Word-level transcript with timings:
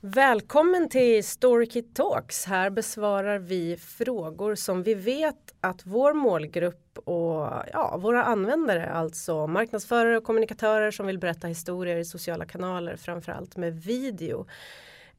Välkommen 0.00 0.88
till 0.88 1.24
Storykit 1.24 1.94
Talks. 1.94 2.44
Här 2.46 2.70
besvarar 2.70 3.38
vi 3.38 3.76
frågor 3.76 4.54
som 4.54 4.82
vi 4.82 4.94
vet 4.94 5.54
att 5.60 5.86
vår 5.86 6.12
målgrupp 6.12 6.98
och 6.98 7.52
ja, 7.72 7.96
våra 7.98 8.24
användare, 8.24 8.90
alltså 8.90 9.46
marknadsförare 9.46 10.16
och 10.16 10.24
kommunikatörer 10.24 10.90
som 10.90 11.06
vill 11.06 11.18
berätta 11.18 11.46
historier 11.46 11.96
i 11.96 12.04
sociala 12.04 12.46
kanaler, 12.46 12.96
framförallt 12.96 13.56
med 13.56 13.82
video. 13.82 14.46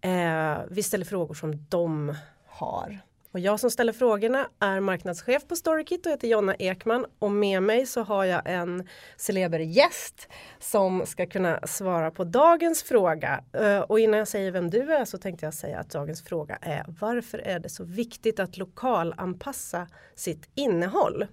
Eh, 0.02 0.58
vi 0.70 0.84
ställer 0.84 1.06
frågor 1.06 1.34
som 1.34 1.66
de 1.70 2.16
har. 2.46 3.00
Och 3.32 3.40
jag 3.40 3.60
som 3.60 3.72
ställer 3.72 3.94
frågorna 3.94 4.50
är 4.60 4.80
marknadschef 4.80 5.48
på 5.48 5.56
Storykit 5.56 6.06
och 6.06 6.12
heter 6.12 6.28
Jonna 6.28 6.56
Ekman 6.56 7.06
och 7.20 7.32
med 7.32 7.64
mig 7.64 7.86
så 7.86 8.04
har 8.04 8.26
jag 8.26 8.42
en 8.46 8.88
celeber 9.18 9.60
gäst 9.60 10.28
som 10.60 11.06
ska 11.06 11.26
kunna 11.26 11.68
svara 11.68 12.12
på 12.12 12.24
dagens 12.24 12.84
fråga. 12.84 13.44
Eh, 13.54 13.80
och 13.80 14.00
innan 14.00 14.18
jag 14.18 14.28
säger 14.28 14.52
vem 14.52 14.70
du 14.70 14.94
är 14.94 15.06
så 15.06 15.18
tänkte 15.18 15.46
jag 15.46 15.54
säga 15.54 15.80
att 15.80 15.90
dagens 15.90 16.24
fråga 16.24 16.58
är 16.62 16.86
varför 17.00 17.38
är 17.38 17.60
det 17.60 17.70
så 17.70 17.84
viktigt 17.84 18.40
att 18.40 18.58
lokalanpassa 18.58 19.88
sitt 20.16 20.50
innehåll? 20.56 21.26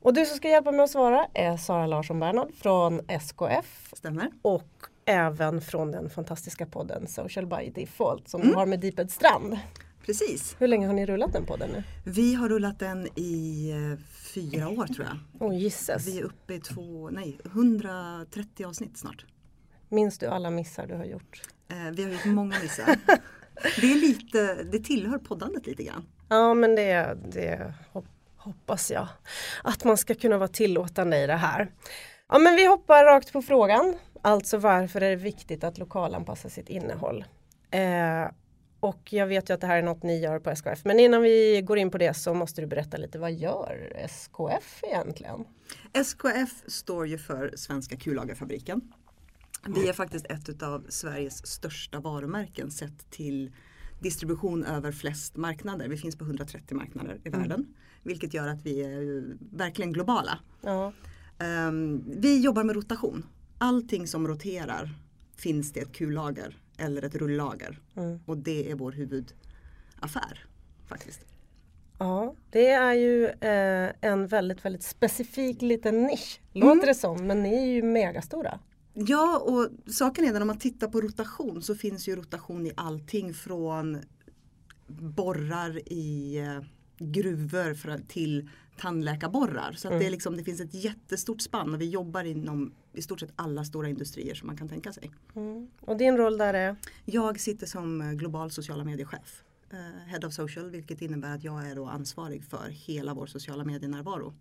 Och 0.00 0.14
du 0.14 0.26
som 0.26 0.36
ska 0.36 0.48
hjälpa 0.48 0.72
mig 0.72 0.84
att 0.84 0.90
svara 0.90 1.26
är 1.34 1.56
Sara 1.56 1.86
Larsson 1.86 2.20
Bernhard 2.20 2.54
från 2.54 3.00
SKF. 3.08 3.90
Stämmer. 3.92 4.30
Och 4.42 4.68
även 5.04 5.60
från 5.60 5.92
den 5.92 6.10
fantastiska 6.10 6.66
podden 6.66 7.06
Social 7.06 7.46
by 7.46 7.70
Default 7.74 8.28
som 8.28 8.40
mm. 8.40 8.52
du 8.52 8.58
har 8.58 8.66
med 8.66 8.80
Deeped 8.80 9.10
Strand. 9.10 9.58
Precis. 10.08 10.56
Hur 10.58 10.66
länge 10.68 10.86
har 10.86 10.94
ni 10.94 11.06
rullat 11.06 11.32
den 11.32 11.46
podden 11.46 11.70
nu? 11.70 11.82
Vi 12.04 12.34
har 12.34 12.48
rullat 12.48 12.78
den 12.78 13.08
i 13.14 13.70
eh, 13.70 14.04
fyra 14.34 14.68
år 14.68 14.86
tror 14.86 15.06
jag. 15.06 15.48
Oh, 15.48 15.58
gissas. 15.58 16.06
Vi 16.06 16.18
är 16.18 16.22
uppe 16.22 16.54
i 16.54 16.60
två, 16.60 17.10
nej, 17.10 17.38
130 17.44 18.66
avsnitt 18.66 18.98
snart. 18.98 19.24
Minns 19.88 20.18
du 20.18 20.26
alla 20.26 20.50
missar 20.50 20.86
du 20.86 20.94
har 20.94 21.04
gjort? 21.04 21.42
Eh, 21.70 21.76
vi 21.92 22.02
har 22.04 22.10
gjort 22.10 22.24
många 22.24 22.58
missar. 22.62 22.84
det, 23.80 23.92
är 23.92 24.00
lite, 24.00 24.62
det 24.62 24.78
tillhör 24.78 25.18
poddandet 25.18 25.66
lite 25.66 25.82
grann. 25.84 26.04
Ja 26.28 26.54
men 26.54 26.74
det, 26.74 27.18
det 27.32 27.74
hoppas 28.36 28.90
jag. 28.90 29.08
Att 29.62 29.84
man 29.84 29.96
ska 29.96 30.14
kunna 30.14 30.38
vara 30.38 30.48
tillåtande 30.48 31.18
i 31.18 31.26
det 31.26 31.36
här. 31.36 31.70
Ja 32.28 32.38
men 32.38 32.56
vi 32.56 32.66
hoppar 32.66 33.04
rakt 33.04 33.32
på 33.32 33.42
frågan. 33.42 33.96
Alltså 34.22 34.58
varför 34.58 35.00
är 35.00 35.10
det 35.10 35.16
viktigt 35.16 35.64
att 35.64 35.78
lokalanpassa 35.78 36.48
sitt 36.48 36.68
innehåll? 36.68 37.24
Eh, 37.70 38.28
och 38.80 39.12
jag 39.12 39.26
vet 39.26 39.50
ju 39.50 39.54
att 39.54 39.60
det 39.60 39.66
här 39.66 39.78
är 39.78 39.82
något 39.82 40.02
ni 40.02 40.20
gör 40.20 40.38
på 40.38 40.50
SKF. 40.50 40.84
Men 40.84 41.00
innan 41.00 41.22
vi 41.22 41.62
går 41.64 41.78
in 41.78 41.90
på 41.90 41.98
det 41.98 42.14
så 42.14 42.34
måste 42.34 42.60
du 42.60 42.66
berätta 42.66 42.96
lite, 42.96 43.18
vad 43.18 43.32
gör 43.32 43.92
SKF 43.94 44.82
egentligen? 44.82 45.44
SKF 45.92 46.62
står 46.66 47.06
ju 47.06 47.18
för 47.18 47.52
Svenska 47.56 47.96
Kullagerfabriken. 47.96 48.80
Vi 49.66 49.88
är 49.88 49.92
faktiskt 49.92 50.26
ett 50.26 50.62
av 50.62 50.86
Sveriges 50.88 51.46
största 51.46 52.00
varumärken 52.00 52.70
sett 52.70 53.10
till 53.10 53.52
distribution 54.00 54.64
över 54.64 54.92
flest 54.92 55.36
marknader. 55.36 55.88
Vi 55.88 55.96
finns 55.96 56.16
på 56.16 56.24
130 56.24 56.76
marknader 56.76 57.20
i 57.24 57.28
mm. 57.28 57.40
världen. 57.40 57.74
Vilket 58.02 58.34
gör 58.34 58.48
att 58.48 58.66
vi 58.66 58.80
är 58.80 59.24
verkligen 59.56 59.92
globala. 59.92 60.38
Ja. 60.60 60.92
Um, 61.38 62.04
vi 62.20 62.40
jobbar 62.40 62.64
med 62.64 62.76
rotation. 62.76 63.26
Allting 63.58 64.06
som 64.06 64.28
roterar 64.28 64.90
finns 65.36 65.72
det 65.72 65.80
ett 65.80 65.92
kullager 65.92 66.56
eller 66.78 67.04
ett 67.04 67.14
rullager. 67.14 67.78
Mm. 67.96 68.20
Och 68.26 68.38
det 68.38 68.70
är 68.70 68.74
vår 68.74 68.92
huvudaffär 68.92 70.46
faktiskt. 70.86 71.20
Ja, 71.98 72.34
det 72.50 72.70
är 72.70 72.94
ju 72.94 73.26
eh, 73.26 73.92
en 74.00 74.26
väldigt, 74.26 74.64
väldigt 74.64 74.82
specifik 74.82 75.62
liten 75.62 76.02
nisch. 76.02 76.40
Låter 76.52 76.72
mm. 76.72 76.86
det 76.86 76.94
som, 76.94 77.26
men 77.26 77.42
ni 77.42 77.54
är 77.54 77.66
ju 77.66 77.82
megastora. 77.82 78.58
Ja, 78.94 79.38
och 79.38 79.92
saken 79.92 80.24
är 80.24 80.34
att 80.34 80.40
om 80.40 80.46
man 80.46 80.58
tittar 80.58 80.88
på 80.88 81.00
rotation 81.00 81.62
så 81.62 81.74
finns 81.74 82.08
ju 82.08 82.16
rotation 82.16 82.66
i 82.66 82.72
allting 82.76 83.34
från 83.34 83.98
borrar 84.88 85.92
i 85.92 86.38
eh, 86.38 86.64
gruvor 86.98 87.74
för, 87.74 87.98
till 88.08 88.48
tandläkarborrar. 88.78 89.72
Så 89.72 89.88
mm. 89.88 90.00
det, 90.00 90.06
är 90.06 90.10
liksom, 90.10 90.36
det 90.36 90.44
finns 90.44 90.60
ett 90.60 90.74
jättestort 90.74 91.40
spann 91.40 91.74
och 91.74 91.80
vi 91.80 91.88
jobbar 91.88 92.24
inom 92.24 92.72
i 92.98 93.02
stort 93.02 93.20
sett 93.20 93.32
alla 93.36 93.64
stora 93.64 93.88
industrier 93.88 94.34
som 94.34 94.46
man 94.46 94.56
kan 94.56 94.68
tänka 94.68 94.92
sig. 94.92 95.10
Mm. 95.36 95.68
Och 95.80 95.96
din 95.96 96.16
roll 96.16 96.38
där 96.38 96.54
är? 96.54 96.76
Jag 97.04 97.40
sitter 97.40 97.66
som 97.66 98.00
eh, 98.00 98.12
global 98.12 98.50
sociala 98.50 98.84
mediechef. 98.84 99.42
Uh, 99.72 99.78
Head 100.06 100.26
of 100.26 100.32
Social 100.32 100.70
vilket 100.70 101.02
innebär 101.02 101.34
att 101.34 101.44
jag 101.44 101.70
är 101.70 101.74
då 101.74 101.86
ansvarig 101.86 102.44
för 102.44 102.68
hela 102.68 103.14
vår 103.14 103.26
sociala 103.26 103.64
medienärvaro. 103.64 104.34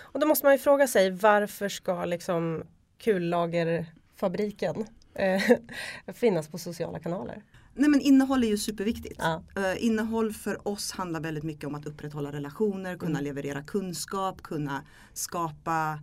Och 0.00 0.20
då 0.20 0.26
måste 0.26 0.46
man 0.46 0.52
ju 0.52 0.58
fråga 0.58 0.86
sig 0.86 1.10
varför 1.10 1.68
ska 1.68 2.04
liksom 2.04 2.62
kullagerfabriken 2.98 4.86
eh, 5.14 5.42
finnas 6.14 6.48
på 6.48 6.58
sociala 6.58 6.98
kanaler? 6.98 7.42
Nej 7.74 7.90
men 7.90 8.00
innehåll 8.00 8.44
är 8.44 8.48
ju 8.48 8.58
superviktigt. 8.58 9.16
Ja. 9.18 9.42
Uh, 9.58 9.84
innehåll 9.84 10.32
för 10.32 10.68
oss 10.68 10.92
handlar 10.92 11.20
väldigt 11.20 11.44
mycket 11.44 11.64
om 11.64 11.74
att 11.74 11.86
upprätthålla 11.86 12.32
relationer, 12.32 12.96
kunna 12.96 13.18
mm. 13.18 13.24
leverera 13.24 13.62
kunskap, 13.62 14.42
kunna 14.42 14.82
skapa 15.12 15.98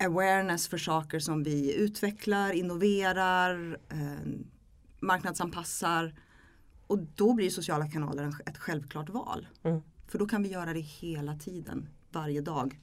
awareness 0.00 0.68
för 0.68 0.78
saker 0.78 1.18
som 1.18 1.42
vi 1.42 1.74
utvecklar, 1.74 2.52
innoverar, 2.52 3.78
uh, 3.92 4.38
marknadsanpassar. 5.00 6.14
Och 6.86 6.98
då 6.98 7.32
blir 7.32 7.50
sociala 7.50 7.88
kanaler 7.88 8.34
ett 8.46 8.58
självklart 8.58 9.08
val. 9.08 9.48
Mm. 9.62 9.80
För 10.08 10.18
då 10.18 10.26
kan 10.26 10.42
vi 10.42 10.48
göra 10.48 10.72
det 10.72 10.80
hela 10.80 11.36
tiden, 11.36 11.88
varje 12.10 12.40
dag, 12.40 12.80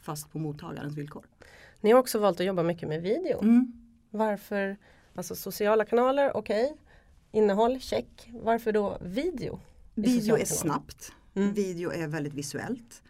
fast 0.00 0.32
på 0.32 0.38
mottagarens 0.38 0.94
villkor. 0.94 1.26
Ni 1.80 1.90
har 1.90 2.00
också 2.00 2.18
valt 2.18 2.40
att 2.40 2.46
jobba 2.46 2.62
mycket 2.62 2.88
med 2.88 3.02
video. 3.02 3.42
Mm. 3.42 3.72
Varför? 4.10 4.76
Alltså 5.14 5.34
sociala 5.34 5.84
kanaler, 5.84 6.36
okej. 6.36 6.64
Okay 6.64 6.76
Innehåll, 7.32 7.80
check. 7.80 8.30
Varför 8.32 8.72
då 8.72 8.98
video? 9.00 9.60
Video 9.94 10.36
är 10.36 10.44
snabbt. 10.44 11.12
Mm. 11.34 11.52
Video 11.52 11.90
är 11.90 12.06
väldigt 12.06 12.34
visuellt. 12.34 13.02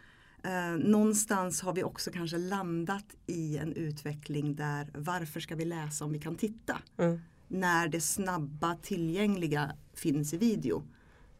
Eh, 0.49 0.77
någonstans 0.77 1.61
har 1.61 1.73
vi 1.73 1.83
också 1.83 2.11
kanske 2.11 2.37
landat 2.37 3.05
i 3.27 3.57
en 3.57 3.73
utveckling 3.73 4.55
där 4.55 4.89
varför 4.93 5.39
ska 5.39 5.55
vi 5.55 5.65
läsa 5.65 6.05
om 6.05 6.11
vi 6.11 6.19
kan 6.19 6.35
titta? 6.35 6.81
Mm. 6.97 7.19
När 7.47 7.87
det 7.87 8.01
snabba 8.01 8.75
tillgängliga 8.75 9.75
finns 9.93 10.33
i 10.33 10.37
video. 10.37 10.83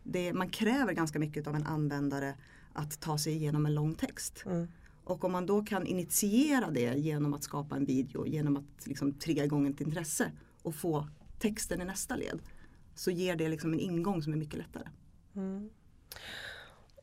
Det, 0.03 0.33
man 0.33 0.49
kräver 0.49 0.93
ganska 0.93 1.19
mycket 1.19 1.47
av 1.47 1.55
en 1.55 1.65
användare 1.65 2.35
att 2.73 2.99
ta 2.99 3.17
sig 3.17 3.33
igenom 3.33 3.65
en 3.65 3.73
lång 3.73 3.95
text. 3.95 4.43
Mm. 4.45 4.67
Och 5.03 5.23
om 5.23 5.31
man 5.31 5.45
då 5.45 5.63
kan 5.63 5.85
initiera 5.85 6.71
det 6.71 6.97
genom 6.97 7.33
att 7.33 7.43
skapa 7.43 7.75
en 7.75 7.85
video, 7.85 8.27
genom 8.27 8.57
att 8.57 8.87
liksom 8.87 9.13
trigga 9.13 9.43
igång 9.43 9.67
ett 9.67 9.81
intresse 9.81 10.31
och 10.61 10.75
få 10.75 11.07
texten 11.39 11.81
i 11.81 11.85
nästa 11.85 12.15
led 12.15 12.39
så 12.95 13.11
ger 13.11 13.35
det 13.35 13.49
liksom 13.49 13.73
en 13.73 13.79
ingång 13.79 14.23
som 14.23 14.33
är 14.33 14.37
mycket 14.37 14.57
lättare. 14.57 14.89
Mm. 15.35 15.69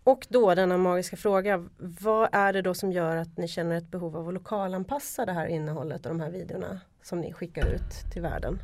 Och 0.06 0.26
då 0.30 0.54
denna 0.54 0.78
magiska 0.78 1.16
fråga, 1.16 1.68
vad 1.78 2.28
är 2.32 2.52
det 2.52 2.62
då 2.62 2.74
som 2.74 2.92
gör 2.92 3.16
att 3.16 3.36
ni 3.36 3.48
känner 3.48 3.76
ett 3.76 3.90
behov 3.90 4.16
av 4.16 4.28
att 4.28 4.34
lokalanpassa 4.34 5.26
det 5.26 5.32
här 5.32 5.46
innehållet 5.46 6.06
och 6.06 6.12
de 6.12 6.20
här 6.20 6.30
videorna 6.30 6.80
som 7.02 7.20
ni 7.20 7.32
skickar 7.32 7.66
ut 7.66 8.12
till 8.12 8.22
världen? 8.22 8.58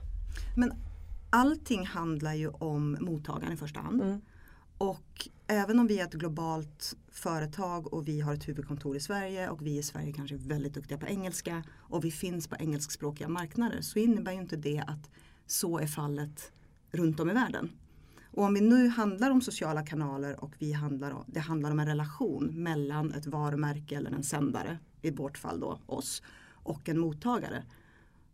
Men 0.56 0.72
allting 1.30 1.86
handlar 1.86 2.34
ju 2.34 2.48
om 2.48 2.96
mottagaren 3.00 3.52
i 3.52 3.56
första 3.56 3.80
hand. 3.80 4.02
Mm. 4.02 4.20
Och 4.78 5.28
även 5.46 5.78
om 5.78 5.86
vi 5.86 6.00
är 6.00 6.04
ett 6.04 6.12
globalt 6.12 6.96
företag 7.12 7.92
och 7.92 8.08
vi 8.08 8.20
har 8.20 8.34
ett 8.34 8.48
huvudkontor 8.48 8.96
i 8.96 9.00
Sverige 9.00 9.48
och 9.48 9.66
vi 9.66 9.78
i 9.78 9.82
Sverige 9.82 10.12
kanske 10.12 10.36
är 10.36 10.48
väldigt 10.48 10.74
duktiga 10.74 10.98
på 10.98 11.06
engelska 11.06 11.62
och 11.76 12.04
vi 12.04 12.10
finns 12.10 12.48
på 12.48 12.56
engelskspråkiga 12.56 13.28
marknader 13.28 13.80
så 13.80 13.98
innebär 13.98 14.32
ju 14.32 14.38
inte 14.38 14.56
det 14.56 14.84
att 14.86 15.10
så 15.46 15.78
är 15.78 15.86
fallet 15.86 16.52
runt 16.92 17.20
om 17.20 17.30
i 17.30 17.34
världen. 17.34 17.70
Och 18.32 18.44
om 18.44 18.54
vi 18.54 18.60
nu 18.60 18.88
handlar 18.88 19.30
om 19.30 19.40
sociala 19.40 19.86
kanaler 19.86 20.44
och 20.44 20.54
vi 20.58 20.72
handlar 20.72 21.10
om, 21.10 21.24
det 21.26 21.40
handlar 21.40 21.70
om 21.70 21.78
en 21.78 21.86
relation 21.86 22.62
mellan 22.62 23.12
ett 23.12 23.26
varumärke 23.26 23.96
eller 23.96 24.10
en 24.10 24.22
sändare, 24.22 24.78
i 25.02 25.10
vårt 25.10 25.38
fall 25.38 25.60
då 25.60 25.80
oss, 25.86 26.22
och 26.52 26.88
en 26.88 26.98
mottagare. 26.98 27.64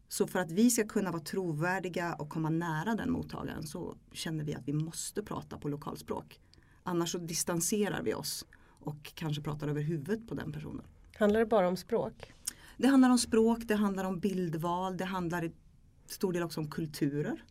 Så 0.09 0.27
för 0.27 0.39
att 0.39 0.51
vi 0.51 0.71
ska 0.71 0.87
kunna 0.87 1.11
vara 1.11 1.23
trovärdiga 1.23 2.15
och 2.15 2.29
komma 2.29 2.51
nära 2.51 2.95
den 2.95 3.13
mottagaren 3.13 3.67
så 3.67 3.95
känner 4.13 4.45
vi 4.45 4.55
att 4.55 4.69
vi 4.69 4.73
måste 4.73 5.23
prata 5.23 5.59
på 5.59 5.69
lokalspråk. 5.69 6.41
Annars 6.83 7.13
så 7.13 7.19
distanserar 7.19 8.03
vi 8.03 8.15
oss 8.15 8.47
och 8.81 9.13
kanske 9.15 9.43
pratar 9.43 9.69
över 9.69 9.83
huvudet 9.83 10.29
på 10.29 10.35
den 10.35 10.53
personen. 10.53 10.85
Handlar 11.19 11.41
det 11.41 11.47
bara 11.47 11.69
om 11.69 11.77
språk? 11.77 12.33
Det 12.77 12.89
handlar 12.89 13.11
om 13.11 13.19
språk, 13.19 13.59
det 13.63 13.75
handlar 13.75 14.05
om 14.05 14.21
bildval, 14.21 14.97
det 14.97 15.05
handlar 15.05 15.45
i 15.45 15.53
stor 16.07 16.33
del 16.33 16.43
också 16.43 16.61
om 16.61 16.71
kulturer 16.71 17.45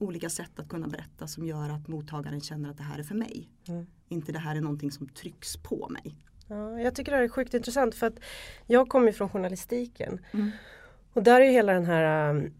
olika 0.00 0.30
sätt 0.30 0.58
att 0.58 0.68
kunna 0.68 0.88
berätta 0.88 1.26
som 1.26 1.46
gör 1.46 1.70
att 1.70 1.88
mottagaren 1.88 2.40
känner 2.40 2.70
att 2.70 2.76
det 2.76 2.82
här 2.82 2.98
är 2.98 3.02
för 3.02 3.14
mig. 3.14 3.48
Mm. 3.68 3.86
Inte 4.08 4.32
det 4.32 4.38
här 4.38 4.56
är 4.56 4.60
någonting 4.60 4.92
som 4.92 5.08
trycks 5.08 5.56
på 5.56 5.88
mig. 5.90 6.16
Ja, 6.46 6.80
jag 6.80 6.94
tycker 6.94 7.12
det 7.12 7.16
här 7.16 7.24
är 7.24 7.28
sjukt 7.28 7.54
intressant 7.54 7.94
för 7.94 8.06
att 8.06 8.20
jag 8.66 8.88
kommer 8.88 9.12
från 9.12 9.28
journalistiken. 9.28 10.20
Mm. 10.32 10.50
Och 11.12 11.22
där 11.22 11.40
är 11.40 11.44
ju 11.44 11.50
hela 11.50 11.72
den 11.72 11.84
här 11.84 12.30
um, 12.30 12.54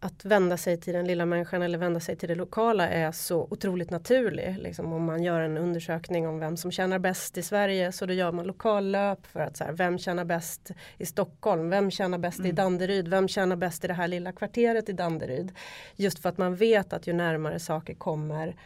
att 0.00 0.24
vända 0.24 0.56
sig 0.56 0.76
till 0.76 0.94
den 0.94 1.06
lilla 1.06 1.26
människan 1.26 1.62
eller 1.62 1.78
vända 1.78 2.00
sig 2.00 2.16
till 2.16 2.28
det 2.28 2.34
lokala 2.34 2.88
är 2.88 3.12
så 3.12 3.48
otroligt 3.50 3.90
naturlig. 3.90 4.56
Liksom 4.58 4.92
om 4.92 5.04
man 5.04 5.22
gör 5.22 5.40
en 5.40 5.58
undersökning 5.58 6.28
om 6.28 6.38
vem 6.38 6.56
som 6.56 6.70
tjänar 6.70 6.98
bäst 6.98 7.38
i 7.38 7.42
Sverige 7.42 7.92
så 7.92 8.06
då 8.06 8.12
gör 8.12 8.32
man 8.32 8.46
lokallöp 8.46 9.26
för 9.26 9.40
att 9.40 9.56
så 9.56 9.64
här, 9.64 9.72
vem 9.72 9.98
tjänar 9.98 10.24
bäst 10.24 10.70
i 10.98 11.06
Stockholm, 11.06 11.70
vem 11.70 11.90
tjänar 11.90 12.18
bäst 12.18 12.38
mm. 12.38 12.50
i 12.50 12.52
Danderyd, 12.52 13.08
vem 13.08 13.28
tjänar 13.28 13.56
bäst 13.56 13.84
i 13.84 13.88
det 13.88 13.94
här 13.94 14.08
lilla 14.08 14.32
kvarteret 14.32 14.88
i 14.88 14.92
Danderyd. 14.92 15.52
Just 15.96 16.18
för 16.18 16.28
att 16.28 16.38
man 16.38 16.56
vet 16.56 16.92
att 16.92 17.06
ju 17.06 17.12
närmare 17.12 17.58
saker 17.58 17.94
kommer 17.94 18.56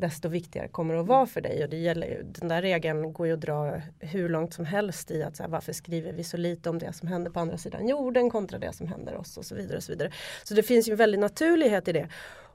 desto 0.00 0.28
viktigare 0.28 0.68
kommer 0.68 0.94
det 0.94 1.00
att 1.00 1.06
vara 1.06 1.26
för 1.26 1.40
dig. 1.40 1.64
Och 1.64 1.70
det 1.70 1.76
gäller 1.76 2.06
ju, 2.06 2.22
den 2.22 2.48
där 2.48 2.62
regeln 2.62 3.12
går 3.12 3.26
ju 3.26 3.32
att 3.32 3.40
dra 3.40 3.80
hur 3.98 4.28
långt 4.28 4.54
som 4.54 4.64
helst 4.64 5.10
i 5.10 5.22
att 5.22 5.36
så 5.36 5.42
här, 5.42 5.50
varför 5.50 5.72
skriver 5.72 6.12
vi 6.12 6.24
så 6.24 6.36
lite 6.36 6.70
om 6.70 6.78
det 6.78 6.92
som 6.92 7.08
händer 7.08 7.30
på 7.30 7.40
andra 7.40 7.58
sidan 7.58 7.88
jorden 7.88 8.30
kontra 8.30 8.58
det 8.58 8.72
som 8.72 8.86
händer 8.86 9.16
oss 9.16 9.36
och 9.36 9.44
så 9.44 9.54
vidare. 9.54 9.76
Och 9.76 9.82
så, 9.82 9.92
vidare. 9.92 10.12
så 10.44 10.54
det 10.54 10.62
finns 10.62 10.88
ju 10.88 10.92
en 10.92 10.96
väldig 10.96 11.18
naturlighet 11.18 11.88
i 11.88 11.92
det. 11.92 12.08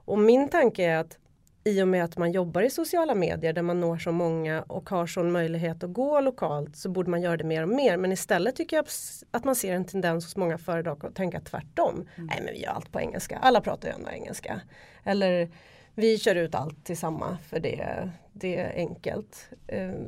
Och 0.04 0.18
min 0.18 0.48
tanke 0.48 0.84
är 0.84 0.96
att 0.96 1.18
i 1.66 1.82
och 1.82 1.88
med 1.88 2.04
att 2.04 2.16
man 2.16 2.32
jobbar 2.32 2.62
i 2.62 2.70
sociala 2.70 3.14
medier 3.14 3.52
där 3.52 3.62
man 3.62 3.80
når 3.80 3.98
så 3.98 4.12
många 4.12 4.62
och 4.62 4.90
har 4.90 5.06
sån 5.06 5.32
möjlighet 5.32 5.84
att 5.84 5.92
gå 5.92 6.20
lokalt 6.20 6.76
så 6.76 6.88
borde 6.88 7.10
man 7.10 7.22
göra 7.22 7.36
det 7.36 7.44
mer 7.44 7.62
och 7.62 7.68
mer. 7.68 7.96
Men 7.96 8.12
istället 8.12 8.56
tycker 8.56 8.76
jag 8.76 8.86
att 9.30 9.44
man 9.44 9.56
ser 9.56 9.74
en 9.74 9.84
tendens 9.84 10.24
hos 10.24 10.36
många 10.36 10.58
företag 10.58 11.06
att 11.06 11.14
tänka 11.14 11.40
tvärtom. 11.40 11.94
Mm. 11.94 12.26
Nej 12.26 12.40
men 12.44 12.54
vi 12.54 12.62
gör 12.62 12.70
allt 12.70 12.92
på 12.92 13.00
engelska, 13.00 13.38
alla 13.38 13.60
pratar 13.60 13.88
ju 13.88 13.94
ändå 13.94 14.10
engelska. 14.10 14.60
Eller 15.04 15.50
vi 15.96 16.18
kör 16.18 16.34
ut 16.34 16.54
allt 16.54 16.84
till 16.84 16.96
samma 16.96 17.38
för 17.38 17.60
det, 17.60 18.10
det 18.32 18.56
är 18.56 18.76
enkelt. 18.76 19.48
Uh, 19.72 20.06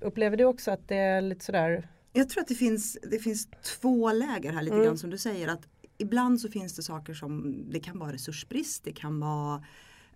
upplever 0.00 0.36
du 0.36 0.44
också 0.44 0.70
att 0.70 0.88
det 0.88 0.96
är 0.96 1.20
lite 1.20 1.44
sådär? 1.44 1.88
Jag 2.12 2.28
tror 2.28 2.40
att 2.40 2.48
det 2.48 2.54
finns, 2.54 2.98
det 3.10 3.18
finns 3.18 3.48
två 3.80 4.12
läger 4.12 4.52
här 4.52 4.62
lite 4.62 4.74
mm. 4.74 4.86
grann 4.86 4.98
som 4.98 5.10
du 5.10 5.18
säger. 5.18 5.48
att 5.48 5.68
Ibland 5.98 6.40
så 6.40 6.48
finns 6.48 6.76
det 6.76 6.82
saker 6.82 7.14
som 7.14 7.64
det 7.70 7.80
kan 7.80 7.98
vara 7.98 8.12
resursbrist, 8.12 8.84
det 8.84 8.92
kan 8.92 9.20
vara 9.20 9.64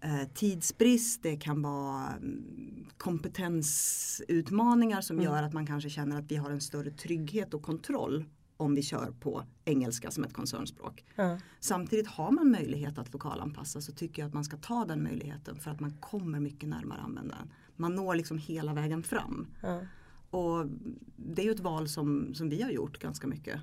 eh, 0.00 0.28
tidsbrist, 0.34 1.22
det 1.22 1.36
kan 1.36 1.62
vara 1.62 2.06
mm, 2.06 2.86
kompetensutmaningar 2.96 5.00
som 5.00 5.16
mm. 5.16 5.24
gör 5.24 5.42
att 5.42 5.52
man 5.52 5.66
kanske 5.66 5.90
känner 5.90 6.18
att 6.18 6.30
vi 6.30 6.36
har 6.36 6.50
en 6.50 6.60
större 6.60 6.90
trygghet 6.90 7.54
och 7.54 7.62
kontroll 7.62 8.24
om 8.58 8.74
vi 8.74 8.82
kör 8.82 9.10
på 9.20 9.42
engelska 9.64 10.10
som 10.10 10.24
ett 10.24 10.32
koncernspråk. 10.32 11.04
Ja. 11.16 11.38
Samtidigt 11.60 12.06
har 12.06 12.30
man 12.30 12.50
möjlighet 12.50 12.98
att 12.98 13.12
lokalanpassa 13.12 13.80
så 13.80 13.92
tycker 13.92 14.22
jag 14.22 14.28
att 14.28 14.34
man 14.34 14.44
ska 14.44 14.56
ta 14.56 14.84
den 14.84 15.02
möjligheten 15.02 15.60
för 15.60 15.70
att 15.70 15.80
man 15.80 15.92
kommer 16.00 16.40
mycket 16.40 16.68
närmare 16.68 17.00
användaren. 17.00 17.52
Man 17.76 17.94
når 17.94 18.14
liksom 18.14 18.38
hela 18.38 18.74
vägen 18.74 19.02
fram. 19.02 19.46
Ja. 19.62 19.80
Och 20.30 20.66
det 21.16 21.42
är 21.42 21.46
ju 21.46 21.52
ett 21.52 21.60
val 21.60 21.88
som, 21.88 22.34
som 22.34 22.48
vi 22.48 22.62
har 22.62 22.70
gjort 22.70 22.98
ganska 22.98 23.26
mycket. 23.26 23.60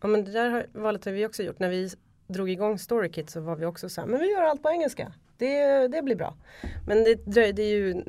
Ja 0.00 0.08
men 0.08 0.24
det 0.24 0.32
där 0.32 0.66
valet 0.72 1.04
har 1.04 1.12
vi 1.12 1.26
också 1.26 1.42
gjort. 1.42 1.58
När 1.58 1.70
vi 1.70 1.90
drog 2.26 2.50
igång 2.50 2.78
Storykit 2.78 3.30
så 3.30 3.40
var 3.40 3.56
vi 3.56 3.66
också 3.66 3.88
så 3.88 4.00
här, 4.00 4.08
men 4.08 4.20
vi 4.20 4.30
gör 4.30 4.42
allt 4.42 4.62
på 4.62 4.70
engelska. 4.70 5.12
Det, 5.42 5.88
det 5.88 6.02
blir 6.02 6.16
bra. 6.16 6.34
Men 6.86 7.04
det 7.04 7.14
dröjde 7.14 7.62
ju 7.62 8.02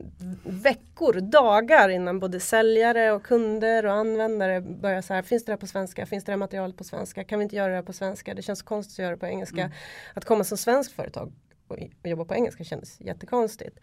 veckor, 0.43 1.13
dagar 1.13 1.89
innan 1.89 2.19
både 2.19 2.39
säljare 2.39 3.11
och 3.11 3.23
kunder 3.23 3.85
och 3.85 3.93
användare 3.93 4.61
började 4.61 5.01
så 5.01 5.13
här, 5.13 5.21
finns 5.21 5.45
det 5.45 5.51
här 5.51 5.57
på 5.57 5.67
svenska? 5.67 6.05
Finns 6.05 6.23
det 6.23 6.31
här 6.31 6.37
materialet 6.37 6.77
på 6.77 6.83
svenska? 6.83 7.23
Kan 7.23 7.39
vi 7.39 7.43
inte 7.43 7.55
göra 7.55 7.69
det 7.69 7.75
här 7.75 7.83
på 7.83 7.93
svenska? 7.93 8.33
Det 8.33 8.41
känns 8.41 8.61
konstigt 8.61 8.93
att 8.93 9.03
göra 9.03 9.11
det 9.11 9.19
på 9.19 9.25
engelska. 9.25 9.61
Mm. 9.61 9.71
Att 10.13 10.25
komma 10.25 10.43
som 10.43 10.57
svenskt 10.57 10.93
företag 10.93 11.33
och, 11.67 11.77
och 12.01 12.09
jobba 12.09 12.25
på 12.25 12.35
engelska 12.35 12.63
kändes 12.63 13.01
jättekonstigt. 13.01 13.79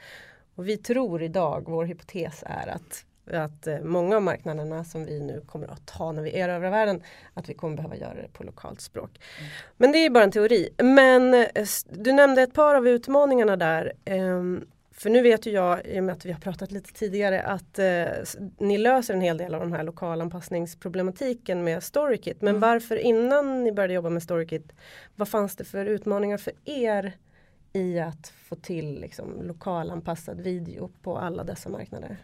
Och 0.55 0.69
vi 0.69 0.77
tror 0.77 1.23
idag, 1.23 1.65
vår 1.67 1.85
hypotes 1.85 2.45
är 2.47 2.69
att 2.69 3.05
att 3.27 3.67
eh, 3.67 3.81
många 3.81 4.17
av 4.17 4.23
marknaderna 4.23 4.85
som 4.85 5.05
vi 5.05 5.21
nu 5.21 5.41
kommer 5.47 5.69
att 5.69 5.87
ta 5.87 6.13
när 6.13 6.23
vi 6.23 6.39
erövrar 6.39 6.71
världen, 6.71 7.03
att 7.35 7.49
vi 7.49 7.55
kommer 7.55 7.77
behöva 7.77 7.97
göra 7.97 8.15
det 8.15 8.29
på 8.33 8.45
lokalt 8.45 8.81
språk. 8.81 9.11
Mm. 9.39 9.51
Men 9.77 9.93
det 9.93 9.99
är 9.99 10.11
bara 10.11 10.25
en 10.25 10.33
teori. 10.33 10.69
Men 10.79 11.35
eh, 11.35 11.67
du 11.91 12.13
nämnde 12.13 12.43
ett 12.43 12.55
par 12.55 12.75
av 12.75 12.89
utmaningarna 12.89 13.57
där. 13.57 13.93
Ehm, 14.05 14.65
för 14.93 15.11
nu 15.11 15.23
vet 15.23 15.47
ju 15.47 15.51
jag, 15.51 15.87
i 15.87 16.01
och 16.01 16.05
med 16.05 16.13
att 16.13 16.27
vi 16.27 16.33
har 16.33 16.41
pratat 16.41 16.73
lite 16.73 16.93
tidigare, 16.93 17.43
att 17.43 17.79
eh, 17.79 18.05
ni 18.59 18.79
löser 18.79 19.15
en 19.15 19.21
hel 19.21 19.39
del 19.39 19.55
av 19.55 19.61
de 19.61 19.73
här 19.73 19.83
lokalanpassningsproblematiken 19.83 21.65
med 21.65 21.83
Storykit. 21.83 22.41
Men 22.41 22.49
mm. 22.49 22.61
varför 22.61 22.97
innan 22.97 23.65
ni 23.65 23.73
började 23.73 23.95
jobba 23.95 24.11
med 24.11 24.23
Storykit, 24.23 24.73
vad 25.17 25.29
fanns 25.29 25.57
det 25.57 25.65
för 25.65 25.87
utmaningar 25.87 26.39
för 26.39 26.53
er 26.65 27.13
i 27.73 27.99
att 27.99 28.33
få 28.49 28.57
till 28.57 29.01
liksom, 29.01 29.43
lokalanpassad 29.43 30.41
video 30.41 30.91
på 31.03 31.19
alla 31.19 31.45
dessa 31.45 31.69
marknader? 31.69 32.17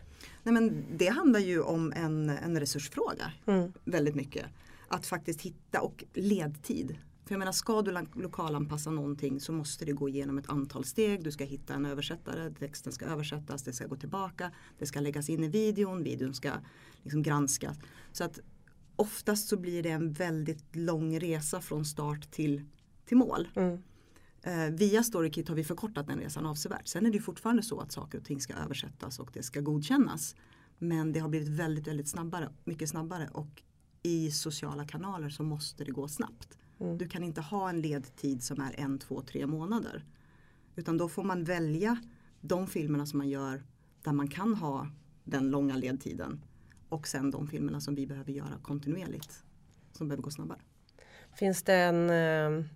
Nej, 0.43 0.55
men 0.55 0.85
det 0.97 1.09
handlar 1.09 1.41
ju 1.41 1.61
om 1.61 1.93
en, 1.97 2.31
en 2.31 2.61
resursfråga 2.61 3.33
mm. 3.47 3.73
väldigt 3.85 4.15
mycket. 4.15 4.47
Att 4.89 5.07
faktiskt 5.07 5.43
hitta 5.43 5.81
och 5.81 6.05
ledtid. 6.15 6.97
För 7.25 7.35
jag 7.35 7.39
menar 7.39 7.53
ska 7.53 7.83
du 7.83 7.99
lokalanpassa 8.15 8.91
någonting 8.91 9.41
så 9.41 9.53
måste 9.53 9.85
det 9.85 9.93
gå 9.93 10.09
igenom 10.09 10.39
ett 10.39 10.49
antal 10.49 10.85
steg. 10.85 11.25
Du 11.25 11.33
ska 11.33 11.45
hitta 11.45 11.75
en 11.75 11.87
översättare, 11.87 12.51
texten 12.51 12.93
ska 12.93 13.07
översättas, 13.07 13.63
det 13.63 13.73
ska 13.73 13.87
gå 13.87 13.97
tillbaka, 13.97 14.51
det 14.79 14.87
ska 14.87 15.01
läggas 15.01 15.29
in 15.29 15.45
i 15.45 15.49
videon, 15.49 16.03
videon 16.03 16.35
ska 16.35 16.51
liksom 17.03 17.23
granskas. 17.23 17.79
Så 18.13 18.25
att 18.25 18.39
oftast 18.97 19.49
så 19.49 19.57
blir 19.57 19.83
det 19.83 19.91
en 19.91 20.13
väldigt 20.13 20.77
lång 20.77 21.21
resa 21.21 21.61
från 21.61 21.85
start 21.85 22.31
till, 22.31 22.65
till 23.05 23.17
mål. 23.17 23.49
Mm. 23.55 23.83
Eh, 24.47 24.71
via 24.71 25.03
Storykit 25.03 25.49
har 25.49 25.57
vi 25.57 25.65
förkortat 25.65 26.07
den 26.07 26.19
resan 26.19 26.47
avsevärt. 26.47 26.87
Sen 26.87 27.07
är 27.07 27.11
det 27.11 27.21
fortfarande 27.21 27.63
så 27.63 27.81
att 27.81 27.93
saker 27.93 28.19
och 28.19 28.25
ting 28.25 28.41
ska 28.41 28.55
översättas 28.55 29.19
och 29.19 29.31
det 29.33 29.43
ska 29.43 29.61
godkännas. 29.61 30.35
Men 30.79 31.13
det 31.13 31.21
har 31.21 31.29
blivit 31.29 31.49
väldigt, 31.49 31.87
väldigt 31.87 32.09
snabbare, 32.09 32.49
mycket 32.65 32.89
snabbare 32.89 33.29
och 33.33 33.63
i 34.03 34.31
sociala 34.31 34.85
kanaler 34.85 35.29
så 35.29 35.43
måste 35.43 35.85
det 35.85 35.91
gå 35.91 36.09
snabbt. 36.09 36.59
Mm. 36.81 36.99
Du 36.99 37.09
kan 37.09 37.25
inte 37.25 37.41
ha 37.41 37.69
en 37.69 37.81
ledtid 37.81 38.43
som 38.43 38.61
är 38.61 38.81
en, 38.81 38.99
två, 38.99 39.23
tre 39.23 39.47
månader. 39.47 40.05
Utan 40.77 40.99
då 40.99 41.09
får 41.09 41.25
man 41.25 41.45
välja 41.45 41.97
de 42.41 42.67
filmerna 42.67 43.07
som 43.07 43.19
man 43.19 43.29
gör 43.29 43.63
där 44.03 44.13
man 44.13 44.29
kan 44.29 44.55
ha 44.55 44.89
den 45.25 45.51
långa 45.51 45.77
ledtiden. 45.77 46.45
Och 46.89 47.09
sen 47.09 47.31
de 47.31 47.49
filmerna 47.49 47.81
som 47.81 47.95
vi 47.95 48.07
behöver 48.07 48.33
göra 48.33 48.59
kontinuerligt. 48.63 49.45
Som 49.93 50.09
behöver 50.09 50.23
gå 50.23 50.31
snabbare. 50.31 50.61
Finns 51.35 51.63
det 51.63 51.75
en 51.75 52.11
eh, 52.11 52.67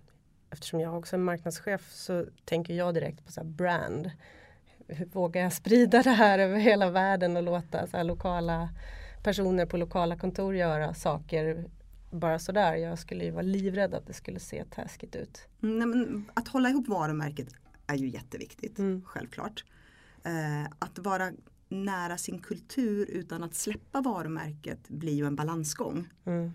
eftersom 0.51 0.79
jag 0.79 0.97
också 0.97 1.15
är 1.15 1.19
marknadschef 1.19 1.91
så 1.91 2.25
tänker 2.45 2.73
jag 2.73 2.93
direkt 2.93 3.25
på 3.25 3.31
så 3.31 3.43
brand. 3.43 4.11
Hur 4.87 5.05
vågar 5.05 5.41
jag 5.41 5.53
sprida 5.53 6.01
det 6.01 6.09
här 6.09 6.39
över 6.39 6.59
hela 6.59 6.91
världen 6.91 7.37
och 7.37 7.43
låta 7.43 7.87
så 7.87 8.03
lokala 8.03 8.69
personer 9.23 9.65
på 9.65 9.77
lokala 9.77 10.17
kontor 10.17 10.55
göra 10.55 10.93
saker 10.93 11.65
bara 12.11 12.39
sådär. 12.39 12.75
Jag 12.75 12.99
skulle 12.99 13.23
ju 13.23 13.31
vara 13.31 13.41
livrädd 13.41 13.93
att 13.93 14.07
det 14.07 14.13
skulle 14.13 14.39
se 14.39 14.63
taskigt 14.63 15.15
ut. 15.15 15.47
Nej, 15.59 15.87
men 15.87 16.25
att 16.33 16.47
hålla 16.47 16.69
ihop 16.69 16.87
varumärket 16.87 17.47
är 17.87 17.95
ju 17.95 18.07
jätteviktigt, 18.07 18.79
mm. 18.79 19.01
självklart. 19.05 19.65
Eh, 20.23 20.71
att 20.79 20.99
vara 20.99 21.31
nära 21.69 22.17
sin 22.17 22.39
kultur 22.39 23.09
utan 23.09 23.43
att 23.43 23.55
släppa 23.55 24.01
varumärket 24.01 24.87
blir 24.87 25.13
ju 25.13 25.25
en 25.25 25.35
balansgång. 25.35 26.07
Mm. 26.25 26.53